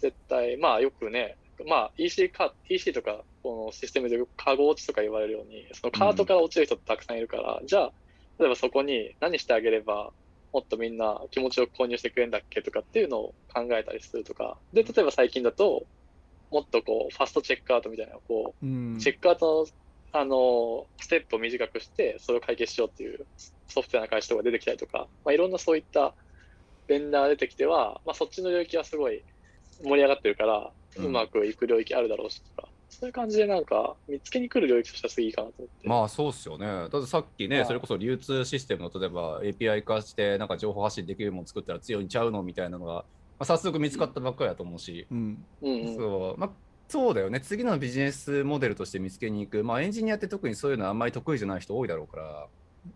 [0.00, 1.36] 絶対、まあよくね、
[1.66, 7.92] まあ EC カ EC とかこのシステムでカゴ落ちとか言われるように、そのカートから落ちる人ってたくさんいるから、じゃあ、
[8.38, 10.12] 例えばそこに何してあげれば、
[10.52, 15.86] もっとみんな気持ちよく購入してくれるんだっけとかっていうのを考えたりするとか、で、例えば最近だと、
[16.50, 19.66] もっとこう、ファストチェックアウトみたいな、こう、うんチェックアウト
[20.12, 23.26] の、あの、ステップを短くして、それを解決しようっていう
[23.68, 26.14] ソフトウェアの会社とか出てきたりとか、まあ、いろんなそういった
[26.88, 29.22] ベンダーが出てきては、まあ、そっちの領域はすごい
[29.82, 35.88] 盛り上がってるから、うんうまくいく領域あるだろうしとか、そういう感じでなんか、見つけに来る領域としてはすごいいいかなと思って。
[35.88, 36.66] まあそうっすよね。
[36.66, 43.04] だってさっきね、はいそれこそ流通システムの例えば API 化してなんか情報発信できるもの作ったら強いんちゃうのみたいなのが、ま
[43.40, 45.46] あ、早速見つかったばっかりだと思うし、うん。
[45.62, 45.96] うんうん。
[45.96, 46.40] そう。
[46.40, 46.50] まあ、
[46.88, 52.48] そうだよね、次のビジネスモデルとして見つけに行く、まあ、エンジニアって特にそういうのあんまり得意じゃない人多いだろうから、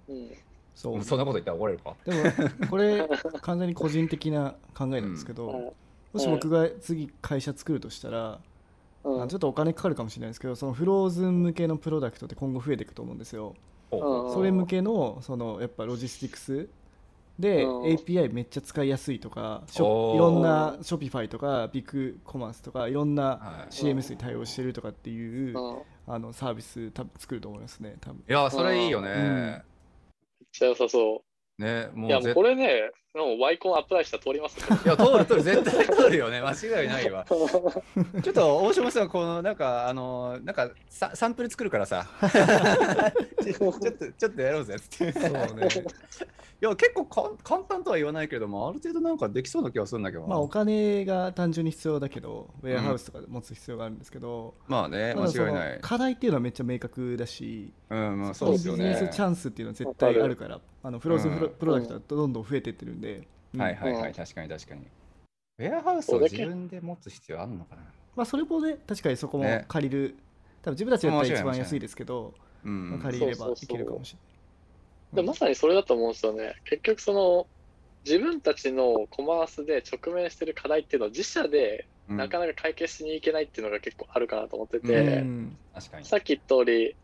[0.08, 0.30] うん。
[0.74, 1.96] そうそんなこと言ったら怒られるか。
[2.04, 2.24] でも
[2.68, 3.08] これ
[3.42, 5.72] 完全に個人的な考えなんですけど、はい
[6.12, 8.38] もし僕が次会社作るとしたら、
[9.04, 9.22] うん。
[9.22, 13.54] あちょっとお金かかるかもしれないですけどそのフローズン向けのプロダクトって今後増えていくと思うんですよ。
[13.90, 16.68] それ向けのそのやっぱロジスティクス
[17.38, 17.82] でうん。
[17.84, 23.72] API めっちゃ使いやすいとかいろんなショピファイとかビッグコマースとかいろんなはい。
[23.72, 25.54] CMS に対応してるとかっていう
[26.06, 28.24] あのサービス多分作ると思いますね多分。
[28.28, 29.08] いや、それいいよね。
[29.10, 29.62] うん。
[30.52, 31.22] ちゃ良さそ
[31.58, 31.62] う。
[31.62, 34.76] ね、もいうや、もう絶これね、もうワイコンアプライしたら通りますよ。
[34.84, 37.24] いや、通る、通る、絶対通るよね、間違いないわ。
[37.30, 42.08] ちょっと大島さん、このなんか、あの、なんかササンプル作るからさ、
[43.40, 45.12] ち ょちょっと、ちょっとやろうぜっつって。
[45.12, 45.68] そうね
[46.62, 50.28] いや、結構かん簡単とは言わないけれども、ある程度なんかできそうな気がするんだけどな。
[50.30, 55.78] まあお金が単純に必要だけどウェアハウスとかで持つ必要があるんですけど、まあね、間違いない。
[55.80, 59.12] 課題っていうのはめっちゃ明確だしうん、まあそうですよねビジネ。
[59.12, 63.03] スチャンスっていうのは絶対あるからあのフローズンプロ,、ダクトはどんどん増えていってるんで、
[63.54, 63.60] うん。
[63.60, 64.14] はいはいはい、うん。
[64.14, 64.86] 確かに確かに。
[65.58, 67.82] ウェアハウスを自分で持つ必要あるのかな？
[68.16, 69.64] まあ、それもね確かにそこもね。
[69.68, 70.16] 借りる、
[70.62, 72.34] 多分自分たちだったら一番安いですけど、
[72.64, 74.18] うんまあ、借りればいけるかもしれ
[75.12, 75.24] ない。
[75.24, 76.54] でまさにそれだと思うんですよね。
[76.64, 77.46] 結局その
[78.04, 82.16] 自分たちのコマースで直面してる課題っていうのを自社でうん。
[82.18, 85.58] なかなか解決しに行けないっていうのが結構あるかなと思ってて、うん。
[85.72, 86.04] 確かに。
[86.04, 86.96] さっき言った通り、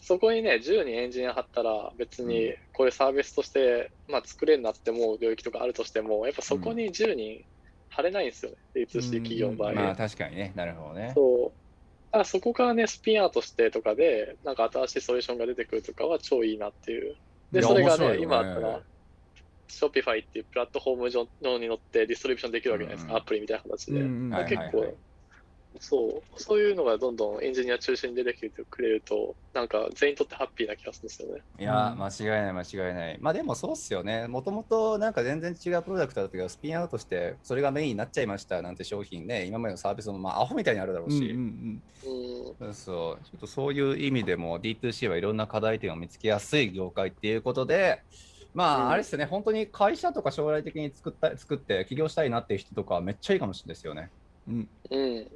[0.00, 7.44] そこにね、10人エンジニア貼ったら、別にこれサービスとして、まあ、作れんなって思う領域とかあるとしても、やっぱそこに10人
[7.90, 9.72] 貼れないんですよね、D2C 企業の場合。
[9.72, 11.12] まあ確かにね、なるほどね。
[11.14, 11.52] そ
[12.12, 12.16] う。
[12.16, 17.16] だそこからね、スピンアウトしてとかで、なんか新しいソリューションが出てくるとかは超いいなっていう。
[17.52, 18.82] で、それがね、ね今だったら、
[19.68, 21.28] Shopify っていうプラットフォーム上
[21.58, 24.00] に乗ってディストリビューションできるわけじゃないですか、うんアプリみたいな形で。
[24.00, 24.96] うんうんはい結構、
[25.80, 31.42] そう、そういうのがどんどんエンジニア中心に出てきてくれると、なんか全員にとってハッピーな気がするんですよね。
[31.58, 33.18] いや、うん間違いない、間違いない。
[33.20, 34.26] まあでもそうっすよね。
[34.28, 42.56] もともとなんか全然違うプロダクトだったけど、スピンアウトして、それがメインになっちゃいましたなんて商品ね、今までのサービスもまあアホみたいにあるだろうし、うんうんうん。
[42.58, 48.02] そうそう、ちょっとそういう意味でも D2C はいろんな課題点を見つけやすい業界っていうことで、
[48.54, 54.10] まあ、うんあれですね、本当に会社とか将来的に作った作って起業したいなっていう人とかはめっちゃいいかもしれないですよね。
[54.48, 55.28] うんうん。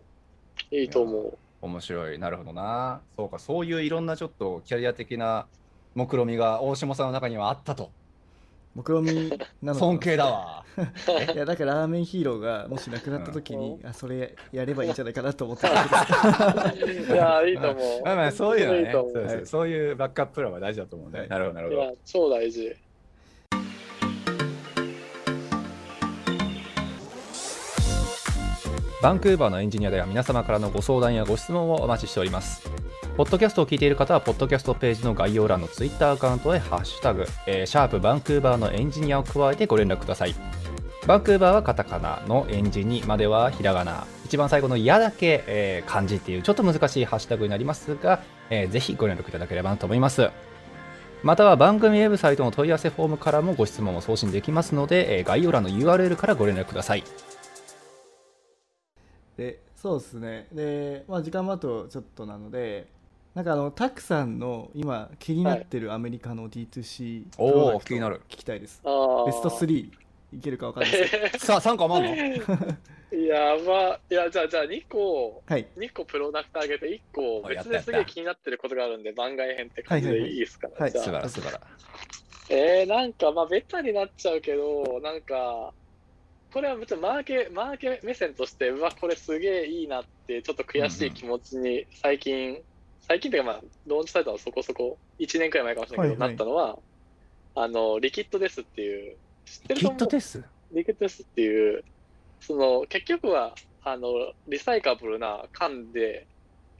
[0.70, 1.38] いいと思う。
[1.62, 2.18] 面白い。
[2.18, 3.00] なるほどな。
[3.16, 5.46] そうか、そういういろんなちょっとキャリア的な
[5.94, 7.90] 目論みが大下さんの中にはあったと。
[8.74, 9.30] 目論み
[9.62, 10.64] なのか 尊敬だわ。
[11.34, 18.03] いやだからラーメンヒーローがもしなくなった時に、あそれやればいいんじゃないかなと思ってた いや、いいと思う。
[18.03, 21.82] まあまあ、そういうのはねいいそういうバックアッププランは大事だと思うんで、はいなるほど、なるほど。
[21.82, 22.74] いや、超大事。
[29.03, 32.70] バンクーバーのエンジニアでは皆様からのご相談やご質問をお待ちしております。
[33.16, 40.36] ポッドキャストを聞いている方は、ポッドキャストページの概要欄のツイッターアカウントへハッシュタグ、えーシャープバンクーバーのエンジニアを加えてご連絡ください。
[41.09, 44.07] バンクーバーはカタカナのエンジニまではひらがな。
[44.24, 50.30] 一番最後のやだけ、えー漢字っていうちょっと難しいハッシュタグになりますが、えーぜひご連絡いただければなと思います。
[51.24, 57.03] または番組ウェブサイトの問い合わせフォームからもご質問を送信できますので、えー概要欄の URL からご連絡ください。
[59.37, 60.47] でそうですね。
[60.53, 62.87] で、まあ、時間もあとちょっとなので
[63.35, 68.20] なんかあのタクさんの今気になってるアメリカの D2C おープロダクト気になる。
[68.28, 68.80] 聞きたいです。
[68.85, 69.26] あー。
[69.26, 69.91] ベスト3
[70.35, 71.11] いけるかわかんないです。
[71.11, 72.47] け どさあ、3個余んの？
[73.26, 74.01] やば。
[74.11, 75.66] いや、じゃあ、じゃあ2個、はい。
[75.76, 80.74] 2個プロダクトあげて、1個別ですげえ気になってることがあるんで、番外編って感じでいいですかね。
[80.78, 80.83] はい。
[80.83, 81.05] はいじゃあ。
[81.05, 81.61] 素晴らしい、素晴らし
[82.51, 85.72] えー、なんか、まあ、ベタになっちゃうけど、なんか、
[86.53, 92.62] これは別にマーケ、マーケ目線として、うわ、これすげえいいなって、ちょっと悔しい気持ちに最近、
[93.00, 96.28] 最近っていうか、まあ、ローンチされたのはそこそこ、1年くらい前かもしれないけど、はい。
[96.28, 96.78] はいなったのは、
[97.55, 100.20] あの、リキッドですっていう、知ってると思う？
[100.20, 101.84] スリキッドですっていう、
[102.40, 104.09] その、結局は、あの、
[104.46, 106.28] リサイカブルな缶で、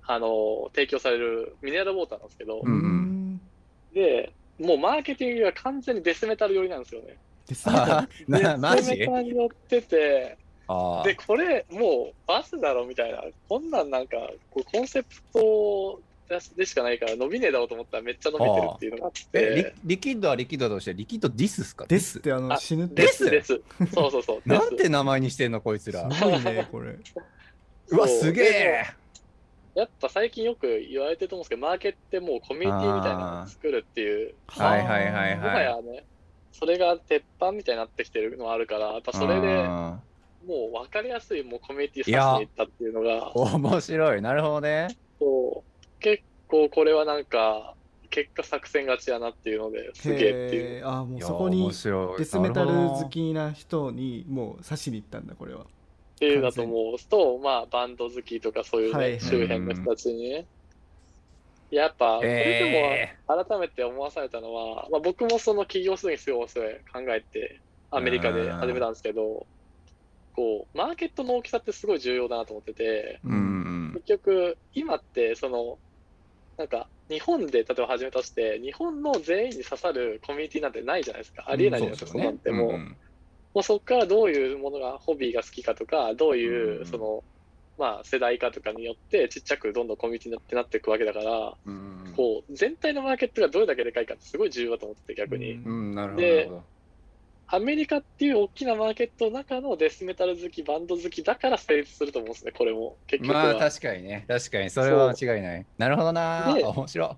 [0.07, 3.41] あの、提供されるミネラルウォーターなんですけど、うんうん。
[3.95, 7.19] で、もうマーケティングが完全にデスメタル寄りなんですよね。
[7.47, 7.75] ですね。
[7.77, 10.39] あなマデスメジタルに寄ってて、
[10.69, 14.17] あで、これ、もうバスだろみたいな、こんなんなんか、
[14.51, 16.01] こうコンセプト
[16.57, 21.85] でしかないから伸びねえだろうと思ったらめっちゃ伸びてるっていうのがあっえリて、リキッドはリキッドとして、リキッドディスっすか？
[21.87, 23.03] ですってあのあ死ぬって。
[23.03, 23.61] でですすです。
[23.93, 24.49] そうそうそう。
[24.49, 26.11] なんて名前にしてんの、こいつら。
[26.11, 26.97] すごいねこれ。
[27.89, 28.85] うわ、そうすげえ。
[29.75, 35.65] やっぱ最近よく言われてると思うんですけど、マーケってもうコミュニティみたいなのを作るっていう、はいはいはいもははい。
[35.65, 36.05] やね、
[36.53, 40.01] それが鉄板みたいになってきてるのはあるから、やっぱそれでうん
[40.47, 44.23] もう分かりやすいもうコミュニティさしに行ったっていうのが、面白い。
[44.23, 44.89] なるほどね。
[45.19, 47.75] そう結構これはなんか、
[48.11, 50.87] 結果作戦勝ちやなっていうのですげえっていう。
[50.87, 55.65] あーもいうやそこに面白いデスメタル好きな人にもう刺しに行ったんだこれはっ
[56.19, 60.47] ていうだと思うと、まあ、バンド好きとかそういうね、はいはい周辺の人たちにね。
[61.73, 69.49] やっぱ、これえでも改めて思わされたのは、まあ、僕もその起業するにすごいそれ考えて、アメリカで始めたんですけど、
[70.33, 73.35] こう、マーケットの大きさってすごい重要だなと思ってて、ーうん。
[73.35, 75.79] うん結局、今って、その、
[76.57, 81.45] なんか、日本で例えば始めたとして、日本の全員に刺さるコミュニティなんてないじゃないですか。
[81.47, 82.69] ありえないじゃないですか、そんなんてもう。
[82.71, 82.99] うんうん。
[83.55, 86.87] もうそこからどういうものが、ホビーが好きかとか、どういうう、ん。
[86.87, 87.25] その、
[87.83, 95.59] まあ、世代かとかによって、ちっちゃくどんどんコミュニティになってなっていくわけだから、うんうんこう、全体のマーケットがどれだけでかいかってすごい重要だと思ってて、逆に。
[96.17, 96.49] で
[97.49, 102.97] アメリカっていう大きなマーケットの中のデスメタル好き、バンド好きだから成立すると思うんですね、これも。
[103.09, 103.43] 結局は。
[103.43, 105.67] まあ確かにね、確かに、それは間違いない。
[105.77, 106.55] なるほどな。
[106.55, 107.09] で面白い。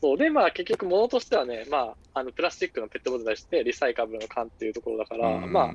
[0.00, 5.72] そうで、まあ結局、ものとしてはね、まあ、あのプラスチックのペットボトルに対してリサイカブルの缶っていうところだから、うんまあ、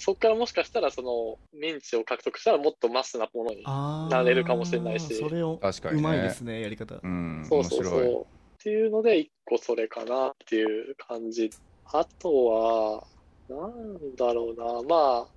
[0.00, 3.62] そこからもしかしたら、その、認知を獲得したらもっとマスなものに。
[3.64, 8.12] なれるかもしれないしそれを確かにねうまいですねやり方うん、そうそうそ面白い。
[8.14, 8.20] う。
[8.22, 8.24] っ
[8.62, 11.50] ていうので、一個それかなっていう感じ。
[11.84, 13.06] あとは、
[13.48, 14.82] なんだろうな。
[14.88, 15.28] まあ、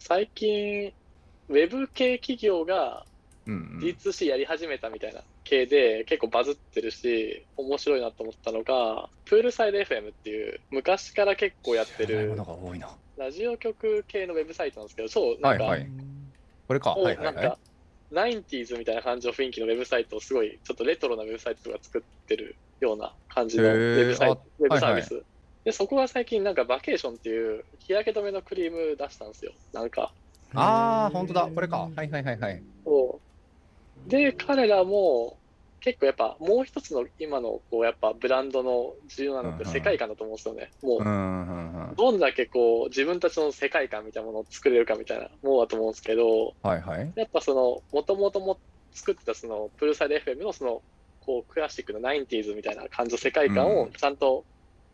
[0.00, 0.92] 最近、
[1.48, 3.04] ウェブ系企業が
[3.46, 12.36] うんうん D2C やり始めたみたいな系で結構バズってるし、面白いなと思ったのが、プールサイド FM っていう、昔から結構やってる
[13.20, 15.90] ラジオ局系のウェブサイトなんですけど、超なんか、はいはい
[16.66, 16.94] これか。
[16.94, 17.58] もうはいははいないんか。、
[18.10, 25.22] 90s みたいな感じの雰囲気のウェブサイトをすごい、ちょっとレトロなウェブサイトとか作ってるような感じのウェブサイト、ウェブサービはス。
[25.64, 29.52] で、そこが最近なんかバケーションっていう日焼け止めのクリーム出したんですよ。
[29.74, 30.14] なんか。
[30.54, 31.46] ああ、本当だ。
[31.54, 31.90] これか。
[31.94, 32.62] はいはいはいはい。
[32.86, 33.20] そ
[34.06, 35.39] うで、彼らも
[35.80, 40.70] 結構やっぱもう一つの今のこうやっぱブランドの重要なのって世界観だと思うんですよね。
[40.82, 41.96] もう。
[41.96, 47.12] どんだけこう自分たちの世界観みたいなものを作れるかみたいなものだと思うんですけど、はいはい。
[47.16, 48.58] やっぱその、もともとも
[48.92, 50.82] 作ってたその、プールサイド FM のその、
[51.20, 54.44] こう、クラシックの 90s みたいな感じの世界観をうんちゃんと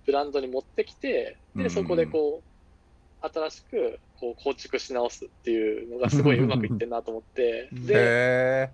[0.05, 8.71] ブランドに持ってきて、うんで、そこでこう、新しくこう構築し直すっていうのがすごいうまくいってるなと思って、うんで、へ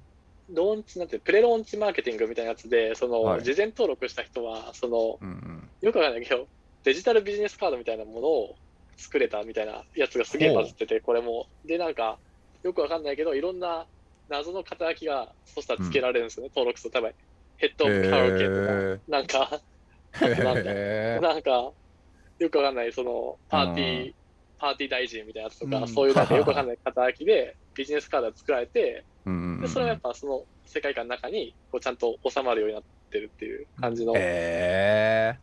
[0.53, 5.24] ローンチなんて、プレローンチマーケティングみたいなやつで、その、はい事前登録した人は、その、え。
[5.24, 5.70] うんうん。
[5.80, 6.48] よくわかんないけど、
[6.84, 8.55] デジタルビジネスカードみたいなものを
[8.96, 11.46] 作れたみたいなやつがすげえバズってて、これも。
[11.64, 12.18] で、なんか、
[12.62, 13.86] よくわかんないけど、いろんな
[14.28, 16.98] 謎の肩書きが、そしたらつけられるんですよね、登録すると。
[16.98, 17.14] 多分
[17.57, 19.61] ヘッドカラオケとか、へなんか、
[20.20, 21.72] なんなんか、
[22.38, 24.14] よくわかんない、その、パーティー、うん
[24.62, 29.04] パーティー大臣みたいなやつとか、うんそういうなんかよくわかんない肩書きで、ビジネスカードが作られて、
[29.60, 35.38] で、それがやっぱその世界観の中に、こう、ちゃんと収まるようになってるっていう感じのへ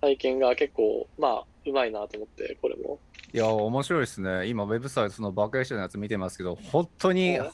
[0.00, 2.98] 体験が結構、まあ、うまいなと思って、これも。
[3.32, 3.38] え。
[3.38, 4.46] いや、面白いですね。
[4.46, 7.50] 今、ウェブサイトのバケーションのやつ見てますけど、本当にうん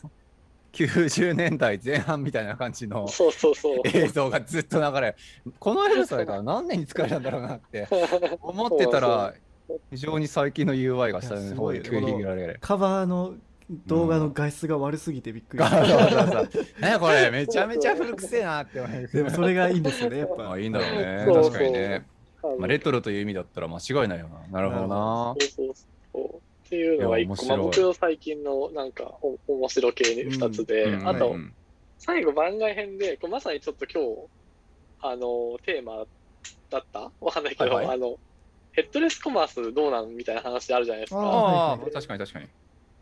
[0.73, 3.81] 90年代前半みたいな感じのそうそうそう。
[3.85, 5.17] 映像がずっと流れ、
[5.59, 7.89] このウェブサイトは何年に作られたんだろうなって
[8.41, 9.35] 思ってたら、
[9.91, 12.59] 非常に最近の UI が下の方にいやすごい繰り広げられる。
[12.61, 13.35] カバーの
[13.87, 19.17] 動画の画質が悪すぎてびっくりした、そうそうねこれめちゃめちゃ古くせえなって思います。
[19.17, 20.51] でもそれがいいんですよねやっぱ。
[20.51, 21.25] あいいんだろうね。
[21.27, 22.07] そう確かにね。
[22.59, 24.41] まあ、レトトロという意味だったら間違いないよな。
[24.49, 25.35] なるほどな。
[25.39, 25.75] そうそう
[26.13, 26.37] そう。
[26.37, 31.09] っていうのが一個、まあ、僕の最近のなんかお面白系に二つで、うん。
[31.09, 31.53] あと、うん。
[31.99, 34.29] 最後番外編で、これまさにちょっと今日、
[35.03, 36.05] あの、テーマ
[36.71, 37.13] だった？
[37.21, 37.97] わかんないけど、はいはい。
[37.97, 38.17] あの、
[38.73, 40.17] ヘッドレスコマースどうなん？
[40.17, 41.25] みたいな話あるじゃないですあか。
[41.27, 42.47] ああ、確かに確かに。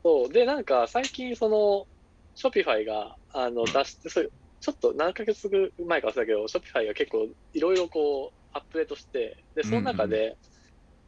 [0.05, 0.29] そう。
[0.33, 1.87] で、なんか最近その、
[2.35, 5.49] ショピファイが、あの、出して、そうちょっと何ヶ月
[5.87, 10.37] 前か忘れたけど、ショピファイが結構いろいろこう、アップデートして、で、その中で、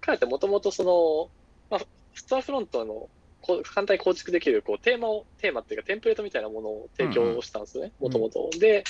[0.00, 1.30] 彼ってもともとその、
[1.70, 3.10] まあ、ストアフロントの
[3.40, 8.50] こう簡単に構築できるこうテーマを、テーマっていうかテンプレートみたいなものを提供したんですよね、うんもともと。
[8.58, 8.84] で、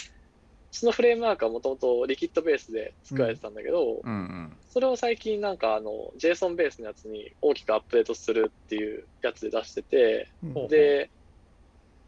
[0.73, 4.53] そのフレームワークはもともと Liquid ベースで作られてたんだけど、うんうん。
[4.71, 10.69] それを最近なんかあの JSON ベースのやつに大きくアップデートするっていうやつで出してて、うん。
[10.69, 11.11] で、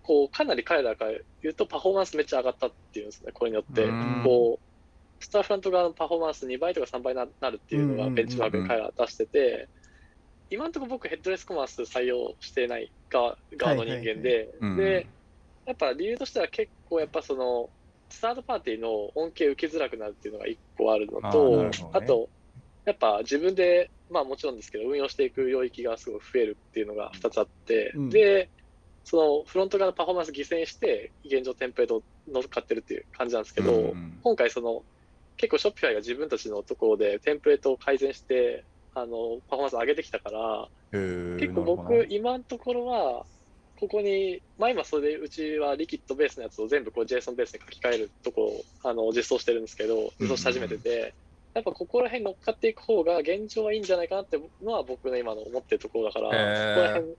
[0.05, 3.85] こうかなり彼らから言うとパフォーマンスめっちゃ上がったっていうんですね、これによって。
[3.85, 4.23] うん。
[4.25, 9.69] こう、スターフロント側のパフォーマンス2倍とか3倍になるっていうのがベンチマークに彼らは出してて、
[10.51, 15.07] 今のところ僕ヘッドレスコマース採用してない側側の人間でうん、で、
[15.65, 17.71] やっぱ理由としては結構やっぱその、
[18.13, 21.71] スタートパーティーの恩恵受けづらくなるっていうのが一個あるのと、るほどね。
[21.93, 22.29] あと、
[22.85, 28.11] やっぱ自分で、まあもちろんですけど、運用していく領域がすごい増えるっていうのが2つあって、うん。
[28.11, 28.51] で、
[29.05, 34.85] そのフロント側のパフォーマンス犠牲にして、現状テンプレートを乗っかってるっていう感じなんですけど、うんうん今回その、
[35.37, 43.25] 結構ショッピファイが自分たちのところでテンプレートを改善して、あの、パフォーマンス上げてきたから、結構僕、今のところは、
[43.83, 51.13] ここに、まあ今それでうちはリキッドベースのやつを全部こう JSON ベースに書き換えるとこをあの実装してるんですけど、実装し始めてて、
[51.53, 56.75] やっぱここら辺乗っかっていく方が現状はいいんじゃないかなってのは僕の今の思ってるところだから、へー。
[56.75, 57.15] そこら辺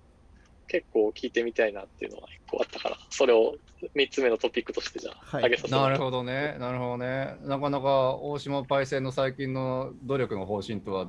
[0.69, 3.55] 結構聞いてみたいなっていうのは一個あったから、それを
[3.93, 5.43] 3つ目のトピックとしてじゃあ、はい。
[5.43, 5.91] 上げさせてもらった。
[5.91, 7.35] なるほどね、なるほどね。
[7.41, 11.07] なかなか大島パイセンの最近の努力の方針とは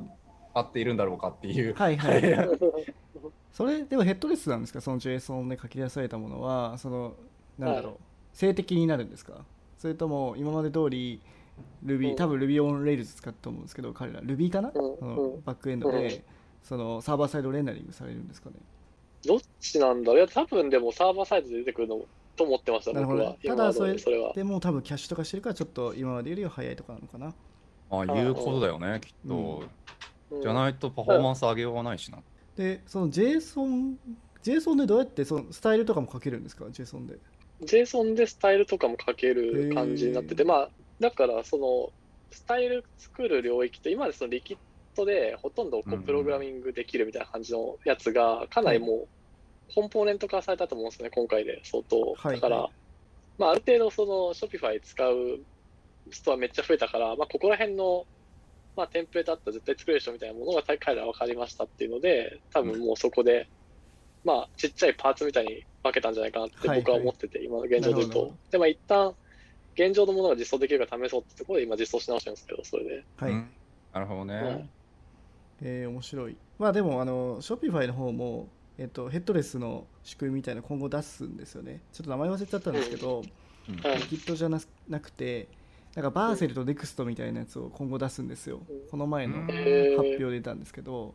[0.53, 1.75] 合っているんだろうかっていう。
[1.75, 2.23] はいはい
[3.55, 4.83] それでもヘッドレスなんですか？
[4.83, 7.15] その JSON で書き出されたものはその
[7.59, 7.97] なんだろう、はい。
[8.35, 9.47] 静的になるんですか？
[9.79, 11.23] それとも今まで通り
[11.87, 12.17] Ruby、うん。
[12.17, 14.21] 多分 Ruby on Rails 使ったと思うんですけど彼ら。
[14.21, 16.23] Ruby かな、うんそのうんバックエンドで、うん。
[16.63, 18.57] そのサーバーサイドレンダリングされるんですかね？
[19.25, 20.17] どっちなんだろう？
[20.19, 22.01] いや、多分でもサーバーサイドで出てくるの
[22.37, 23.37] と思ってました、なるほど。
[23.47, 24.33] ただそれそれは。
[24.33, 27.33] でも多分キャッシュとかしてるからちょっと今までよりは早いとかなのかな？
[27.91, 28.27] ああい。
[28.27, 29.63] うことだよね、きっと。
[30.33, 30.43] うん。
[30.43, 32.19] じゃないとパフォーマンス上げようがないしな。
[32.57, 33.97] でその JSON
[34.43, 37.19] JSON でどうやってそのスタイルとかも書けるんですか？JSON で。
[37.63, 41.93] JSON でスタイルとかも書ける感じになってて、まあ、だから、その、
[42.31, 44.57] スタイル作る領域って、今までそのリキッ
[44.97, 51.61] ドでほとんどこうプログラミングできるみたいな感じのやつが、かなりもう、コンポーネント化されたと思うんですね、今回で。
[51.65, 52.15] 相当。
[52.15, 52.35] はい。
[52.35, 52.69] だから、
[53.39, 55.41] まあ、ある程度その Shopify 使う
[56.11, 58.05] ストアめっちゃ増えたから、まあ、ここら辺の、
[58.77, 63.49] まあ、テンプレートあったら絶対作れるでしょみたいなものが彼らは分かりましたっていうので、多分もうそこで、
[64.25, 68.33] まあ、ちっちゃいパーツみたいに分けたんじゃないかなって僕は思ってて、今の現状で言うと。
[68.51, 69.15] で、まあ、一旦、
[69.75, 73.05] 現状のものが実装できるか試そうってところで今実装し直してるんですけど、それで。
[73.17, 73.51] はい、うん。
[73.93, 74.35] なるほどね。
[74.37, 74.69] はい。
[75.63, 76.37] えー面白い。
[76.59, 78.49] まあでもあの Shopify の方も、
[78.79, 81.81] えっと、ヘッドレスの仕組みみたいなの今後出すんですよね。
[81.93, 83.23] ちょっと名前忘れちゃったんですけど、
[83.69, 83.77] うん。
[83.79, 85.49] はい Git じゃななくて
[85.95, 88.61] なんかバーセルと NEXT みたいなやつを今後出すんですよ。
[88.69, 88.89] うん。
[88.91, 89.47] この前のうん。
[89.47, 91.15] 発表で出たんですけど、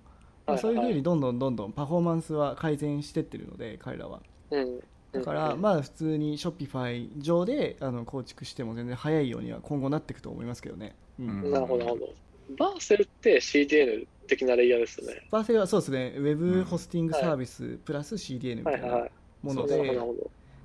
[0.57, 4.21] そういうふうにどんどんどんどんパフォーマンスは改善してってるので彼らは。
[4.51, 4.79] うん。
[5.11, 5.61] だからうん。
[5.61, 11.27] まあ普通に Shopify 上であの構築しても全然早いようには今後なっていくと思いますけどね、うん。
[11.27, 11.51] うん。
[11.51, 12.13] なるほど、なるほど。
[12.57, 15.27] バーセルって CDN 的なレイヤーですよね。
[15.29, 16.13] バーセルはそうですね。
[16.17, 19.11] ウェうんブホスティングサービスプラス CDN みたいなはいはいはい。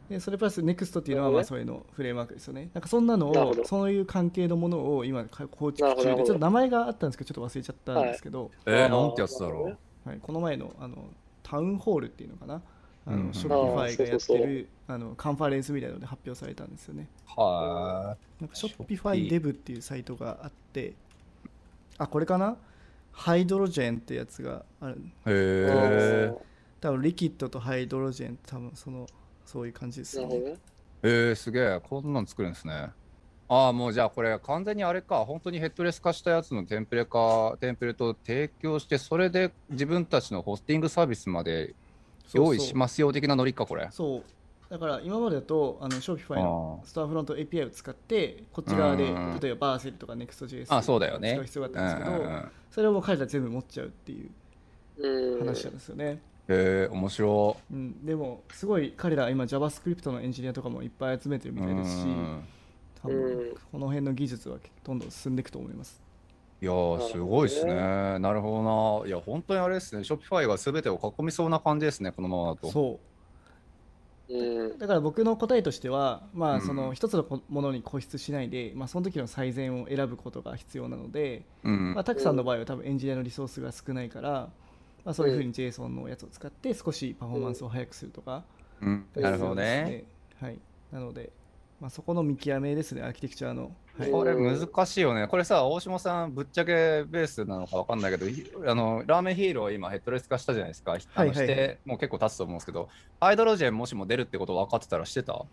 [0.09, 2.71] でそれプラス NEXT っていうのはまあそういうのフレームワークですよね。
[2.75, 10.97] なんかそんなのをそういう関係のものを今か構築中でちょっと名前があったんですけどちょっと忘れちゃったんですけど、えー、なんてやつだろはい、この前のあの
[11.43, 12.61] タウンホールっていうのかな。
[13.07, 14.47] あの、うん Shopify あーがやってそうそうそう。
[14.47, 17.09] るあのカンファレンスみたいなので発表されたんですよね。
[17.37, 17.41] う。
[17.41, 20.95] はなんか Shopify Shopify Dev っていうサイトがあって
[21.97, 22.57] あこれかな？
[23.13, 25.07] ハイドロジェンってやつがあるい。
[25.07, 26.35] へえ。
[26.81, 29.07] 多分リキッドとハイドロジェン多分その
[29.45, 30.57] そういう感じですよねね。
[31.03, 31.81] えー、すげえ。
[31.83, 32.91] こんなん作るんですね。
[33.49, 41.75] ああ、もうじゃあこれ完全にあれか、本当にヘッドレス化したやつのテンプレ化、テンプレートを提供して、それで自分たちのホスティングサービスまで
[42.33, 43.89] 用意しますよ的なノリか、これ。
[43.91, 44.23] そう
[44.71, 54.31] だから今までだとあの Shopify のストアフロント API を使ってこっち側でうん例えばバーセルとか Next.js あそうだよね使う必要があったんですけど、それをもう彼ら全部持っちゃうっていう
[54.99, 55.39] うん。
[55.41, 61.57] 話なんですよね、へえ、面白うん、でもすごい彼ら今 JavaScript のエンジニアとかもいっぱい集めてるい。
[61.57, 62.45] みたいですしうん
[63.03, 66.05] 多分うんこの辺の技術はどんどん進んでいくと思います
[66.63, 67.75] いやー、すごいですね。
[67.75, 69.09] なるほどな。
[69.09, 70.01] いや、本当にあれですね。
[70.03, 72.71] Shopify が全てを囲みそうな感じですね、このままだと。
[72.71, 73.01] そ
[74.31, 74.79] ううん。
[74.79, 84.49] だから僕の答えとしては、まあ、うんその一つのものに固執しないで、まあ、その時の最善を選ぶことが必要なので、うんまあ、たくさんの場合は多分エンジニアのリソースが少ないから、
[85.05, 88.43] まあ、そういうふうに JSON のやつを使って少しパフォーマンスを速くするとか、
[88.81, 90.05] うんなるほどね。
[90.41, 90.59] はい、
[90.91, 91.31] なので、
[91.81, 93.71] まあ、そこの見極めですね、アーキテクチャの。
[93.99, 95.29] はい、これ難しいよね。
[95.29, 100.93] これさ、大島さん、ぶっちゃけベースなのかわかんないけど、ひあのラーメンヒーロー今ヘッドレス化したじゃないですか。
[100.93, 102.89] はいはいして、もう結構経つと思うんですけど、
[103.21, 105.45] Hydrogen もしも出るってこと分かってたらしてた？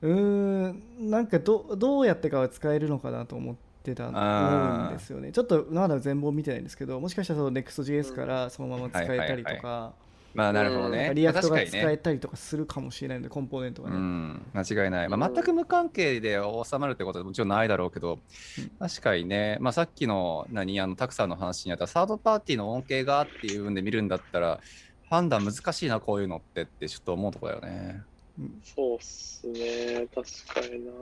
[0.00, 5.32] うーん、なんかどどうやってかは使えるのかなと思ってたんですよね。
[5.32, 9.94] ちょっとまだ全貌見てないんですけど、もしかしたらその Next.js からそのまま使えたりとか、
[10.34, 11.12] まあ、なるほどうんね。
[11.14, 13.96] React が使えたりとかするかもしれないので、コンポーネントがね。
[13.96, 15.08] うん、間違いない。
[15.08, 18.20] まあ、全く無関係で収まるってことはもちろんないだろうけど、
[18.58, 24.60] うん確かにね、まあ、さっきの何あのタクさんの話にあったサードパーティーの恩恵がっていう部分で見るんだったら、
[25.08, 28.02] 判断難しいな、こういうのってってちょっと思うところだよね。
[28.38, 30.06] うんそうっすね。
[30.14, 30.92] 確かにな。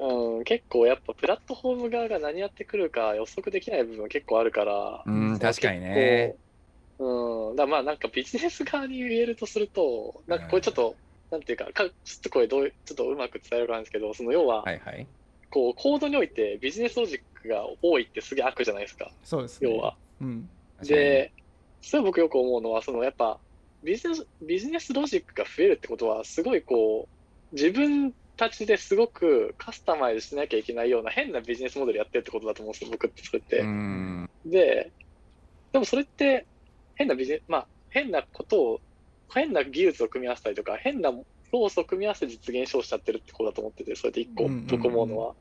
[0.00, 5.02] うん、結構やっぱプラットフォーム側が何やってくるか予測できない部分は結構あるから。
[5.04, 6.36] うん、確かにね。
[6.98, 10.96] うん、だからまあなんかビジネス側に言えるとすると、なんかこれちょっと、
[11.30, 15.06] なんていうか、かちょっとこれどういう、ちょっとうまく伝えるかなんですけど、その要は、はいはい。
[15.50, 19.70] こう、コードにおいてビジネスロジックが多いってすげえ悪じゃないですか、そうですね。
[19.70, 19.96] 要は。
[20.20, 20.48] うん。
[20.82, 21.32] で、
[21.82, 23.38] それ僕よく思うのは、そのやっぱ
[23.82, 27.08] ビジネス、ビジネスロジックが増えるってことは、すごいこ
[27.52, 33.58] う、自分たちですごくカスタマイズしなきゃいけないような変なビジネスモデルやってるってことだと思うんですよ、僕ってそれって。
[33.58, 34.30] うん。
[34.46, 34.90] で、
[35.72, 36.46] でもそれって
[36.94, 38.80] 変なビジネス、まあ変なことを、
[39.34, 41.12] 変な技術を組み合わせたりとか、変な
[41.52, 45.34] 要素を組み合わせて実現しようしちゃってるってことだと思ってて、それで一個僕思うのは。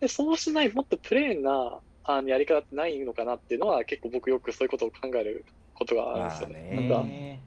[0.00, 6.88] で、そうしない、もっとプレーンなあのやり方ってないのかなっていうのは、結構僕よくそういうことを考えることがあるんですよね。
[6.88, 7.40] なんか、ね。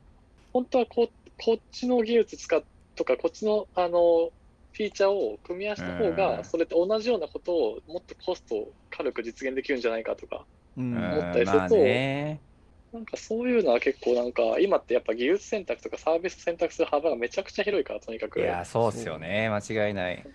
[0.54, 2.64] 本当はこうこっちの技術使っ
[2.96, 4.32] とか、こっちのあの
[4.80, 10.46] フィーチャーを組み合わせた方うんが、それと同じようなことをもっとコストを軽く実現できるんじゃないかとか、
[10.78, 12.98] 思ったりすると。
[12.98, 18.40] なんかそういうのは結構なんか、今ってやっぱ技術選択とかサービス選択する幅がめちゃくちゃ広いから、とにかく。
[18.40, 19.50] いや、そうっすよね。
[19.50, 20.26] 間違いない。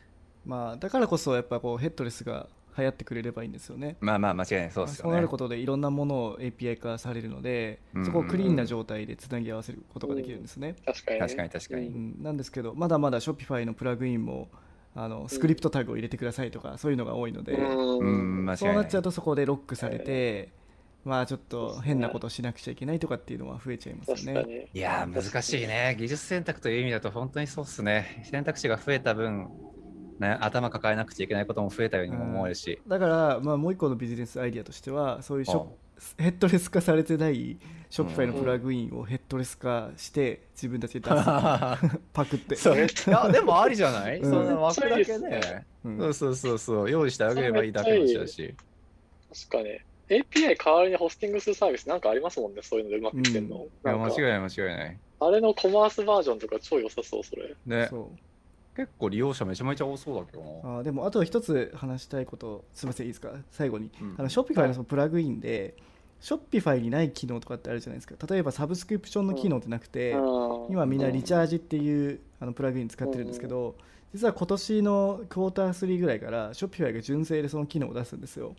[0.45, 3.97] まあ、だからこそやっぱこうヘッドレスが流行ってくれればいいんですよね。
[4.01, 4.71] まあまあ、間違いない。
[4.71, 5.29] そうっすよねそうなる。
[5.29, 10.75] ことでいろんなものを API 化されるので、うんそこをクリーンな状態でつなぎ合わせることができるんですね。
[10.85, 11.27] 確かに、ね。
[11.27, 14.49] 確かに確かにうんなんですけど、まだまだ Shopify のプラグインも
[14.95, 18.57] あのスクリプトタグを入れてくださいとか、そういうのが多いので、うん。
[18.57, 20.51] そうなっちゃうとそこでロックされて、
[21.05, 24.69] まあちょっと変なことしなくちゃいけないとかっていうのは増えちゃいますよね。
[24.73, 25.97] いやー、難しいね。
[25.99, 28.23] 技術選択という意味だと本当にそうっすね。
[28.25, 29.51] 選択肢が増えた分、
[30.19, 32.81] ね、頭抱えなくちゃいけないことも増えたようにも思えるし。
[32.87, 35.67] だから、まあ、もう一個のビジネスアイディアとしてはそういうショ
[36.19, 37.57] ヘッドレス化されてない
[37.89, 41.25] ショッピファイのプラグインをヘッドレス化して自分たちで出す
[42.13, 42.55] パクって。
[42.55, 45.67] いやでもありじゃない、うんそんな枠だけね。
[45.85, 48.55] うんそうそうそうそう、用意してあげればいいだけの話だし。
[49.49, 49.79] 確かに。
[50.09, 53.57] API 代わりにホスティングするサービスなんかありますもんね、そういうのでうまくいってんの。
[53.57, 54.99] いや、なんか間違いない間違いない。
[55.21, 57.55] あれのコマースバージョンとか超良さそう、それ。
[57.65, 58.34] ね、そう
[58.77, 60.79] 結構利用者めちゃめちゃ多そうだけどな。
[60.79, 63.31] あーでもあと一つ話したいことすみませんいいですか？
[63.51, 64.15] 最後に、うん。
[64.19, 65.77] あの Shopify のそのプラグインで、
[66.21, 68.15] Shopify にない機能とかってあるじゃないですか。
[68.27, 70.73] 例えばサブスクリプションの機能ってなくて、うん。
[70.73, 73.77] 今みんな Recharge っていうあのプラグイン使ってるんですけど、
[74.13, 78.57] 実は今年のクォーター3ぐらいから Shopify が純正でその機能を出すんですよ。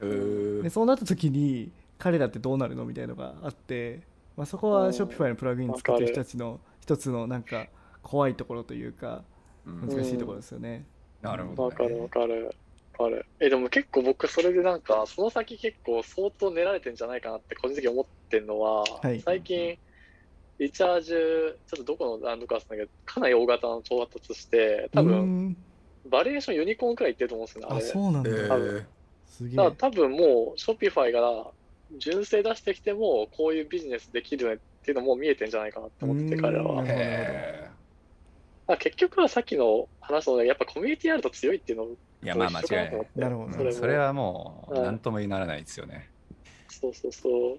[0.00, 0.62] うー。
[0.62, 4.00] でそうなった時に彼らってどうなるのみたいなのがあって、
[4.36, 7.66] まあ、そこはショッピファイのプラグイン使ってる人たちの一つのなんか
[8.02, 9.24] 怖いところというかうん
[9.64, 10.84] 難しいところですよね、
[11.22, 11.68] なるほど、ね。
[11.68, 12.54] わかるわかる。
[12.98, 13.26] わかる。
[13.40, 19.20] え、でも結構僕それでなんか、その先結構相当練られてんじゃないかなって個人的に思ってんのは、はい。
[19.20, 19.78] 最近、
[20.58, 25.56] リチャージ、ちょっとどこのランドか忘れたけど、かなり大型の調達して、多う分、ん。
[26.06, 27.84] バリエーションユニコーンくらいいってると思うんですよね、ああれ。
[27.84, 28.84] そうなんだ、えー。
[29.26, 29.56] すげえ。
[29.56, 31.50] だから多分もう、ショッピファイが
[31.96, 36.42] 純正出してきても、こういうビジネスできるねっていうのも見えてんじゃないかなって思ってて、うん。
[36.42, 36.84] 彼らは。
[38.70, 41.88] なるほどへだから結局はさっきの話のね、やっぱコミュニティあると強いっていうのー
[42.22, 43.06] いや、まあ間違いない。
[43.16, 46.10] なるほどそれもそれはもう、うんなんともならないですよね。
[46.68, 47.58] そうそうそう。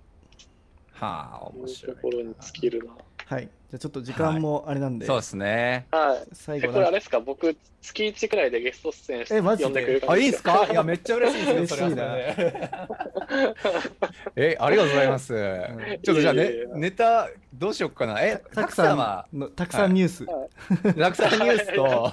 [0.91, 2.01] はあ、面白いと。
[2.01, 2.93] ころに尽きるな。
[3.25, 5.87] はいじゃあちょっと時間もあれなんで、そうですね。
[5.91, 6.17] はい。
[6.29, 7.21] え、最後これあれですか？
[7.21, 9.63] 僕、月1くらいでゲスト出演してえマジで？
[9.63, 10.67] 呼んでくれるあ、いいですか？
[10.69, 12.33] いや、めっちゃ嬉しいですよ、嬉しいなそれは。
[12.35, 12.69] それで
[14.35, 15.33] え、ありがとうございます。
[15.33, 15.37] ん。
[16.03, 18.21] ちょっとじゃあ、ねいやいやいや、ネタ、どうしよっかな？
[18.21, 20.25] え、たくたくささんは、んのたくさんニュース、
[20.99, 22.11] たくさんニュースと、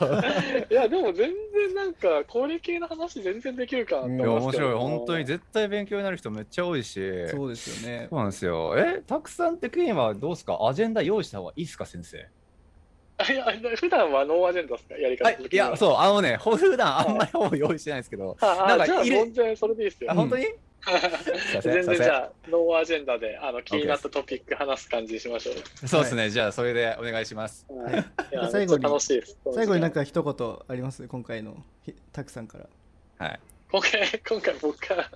[0.71, 0.75] い。
[0.75, 1.35] や、でも全然
[1.75, 4.79] なんか、これ系の話全然できるかなっていや、面思いますけど白い。
[4.79, 7.01] 本当に絶対勉強になる人めっちゃ多いし。
[7.31, 8.07] そうですよね。
[8.11, 8.77] そうなんですよ。
[8.79, 10.57] え、たくさん的にはどうですか？
[10.63, 12.19] アジェンダ用意した方がいいですか、先生？
[12.19, 13.45] いや、
[13.77, 14.97] 普段はノーアジェンダですか？
[14.97, 15.25] やり方。
[15.25, 20.13] はい、いや、そう、あのね、普段あんまりほぼ用意してないんですけど、あなんかあじゃあいる全然それでいいですよ。
[20.13, 20.15] あ、。
[20.15, 20.47] 本当に？
[21.61, 25.89] 全然じゃあ、ノーアジェンダであの気になったトピック話す感じにしましょう。
[25.89, 27.67] そうですね、じゃあ、それでお願いします。
[27.69, 27.97] はい、い。
[28.31, 29.37] や最後にめっちゃ楽しいです。
[29.53, 31.09] 最後になんか一言あります？
[31.09, 32.67] 今回のひたくさんから。
[33.27, 33.41] はい。
[33.71, 35.11] 今回、今回僕から、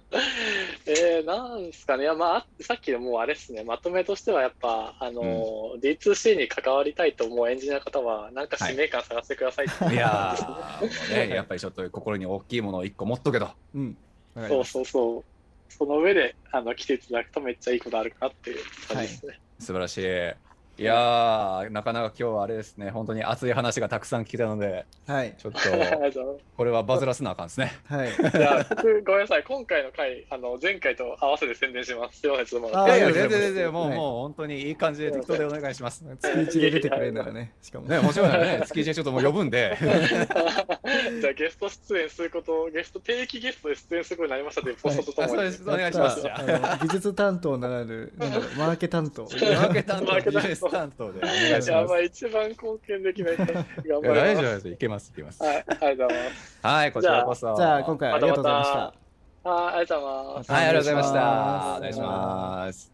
[0.87, 13.49] えー、なんですかね、まあ、さっきのもうあれですね、まとめとしてはやっぱ、あのー D2C に関わりたいと思うエンジニアの方は、なんか使命感探してくださいっていういやー、 ね、やっぱりちょっと心に大きいものを一個持っとけと。
[13.75, 13.97] うん
[14.35, 15.25] そうそうそう。
[15.71, 19.41] その上で、あの、来ていただくとめっちゃいいことあるかなっていう感じですね。
[19.59, 20.52] 素晴らしい。
[20.79, 25.35] いやー、なかなか今日はあれですね、本当に熱い話がたくさん聞けたので、はい。
[25.37, 25.59] ちょっと、
[26.57, 27.73] これはバズらせなあかんですね。
[27.87, 28.09] はい。
[28.09, 29.45] じゃあ、僕、ごめんなさい。
[29.45, 32.21] 今回の回、あの、前回と合わせて宣伝します。
[32.21, 32.85] すいません、ちょっとまだ。
[32.85, 33.97] あーいやいや、全然全然、もう、はい。
[33.99, 36.05] もう本当にいい感じで適当でお願いします。
[36.19, 37.87] 月1で出てくれるならね しかも。
[37.87, 45.33] ね、もちろんね、月一ちょっともう呼ぶんで、 じゃあ、ゲスト出演すること、ゲスト、定期ゲストで出演することになりましたというポストとともに。
[45.35, 45.37] お
[45.77, 46.23] 願いします。
[46.23, 48.11] 技術担当ならぬ
[48.57, 49.25] マーケ担当。
[49.25, 50.13] マーケ担当、
[50.69, 52.03] ス担当でお願いしやばます。
[52.03, 53.37] い、一番貢献できない。
[53.37, 53.47] 大
[54.37, 54.69] 丈夫です。
[54.69, 55.43] いけます、いけます。
[55.43, 56.59] はい、ありがとうございます。
[56.63, 57.57] はい、こちらこそ。
[57.57, 58.95] じゃあ今回ありがとうございました
[59.45, 60.53] はい、ありがとうございます。
[60.53, 61.77] はい、ありがとうございました。
[61.77, 62.91] お願いします。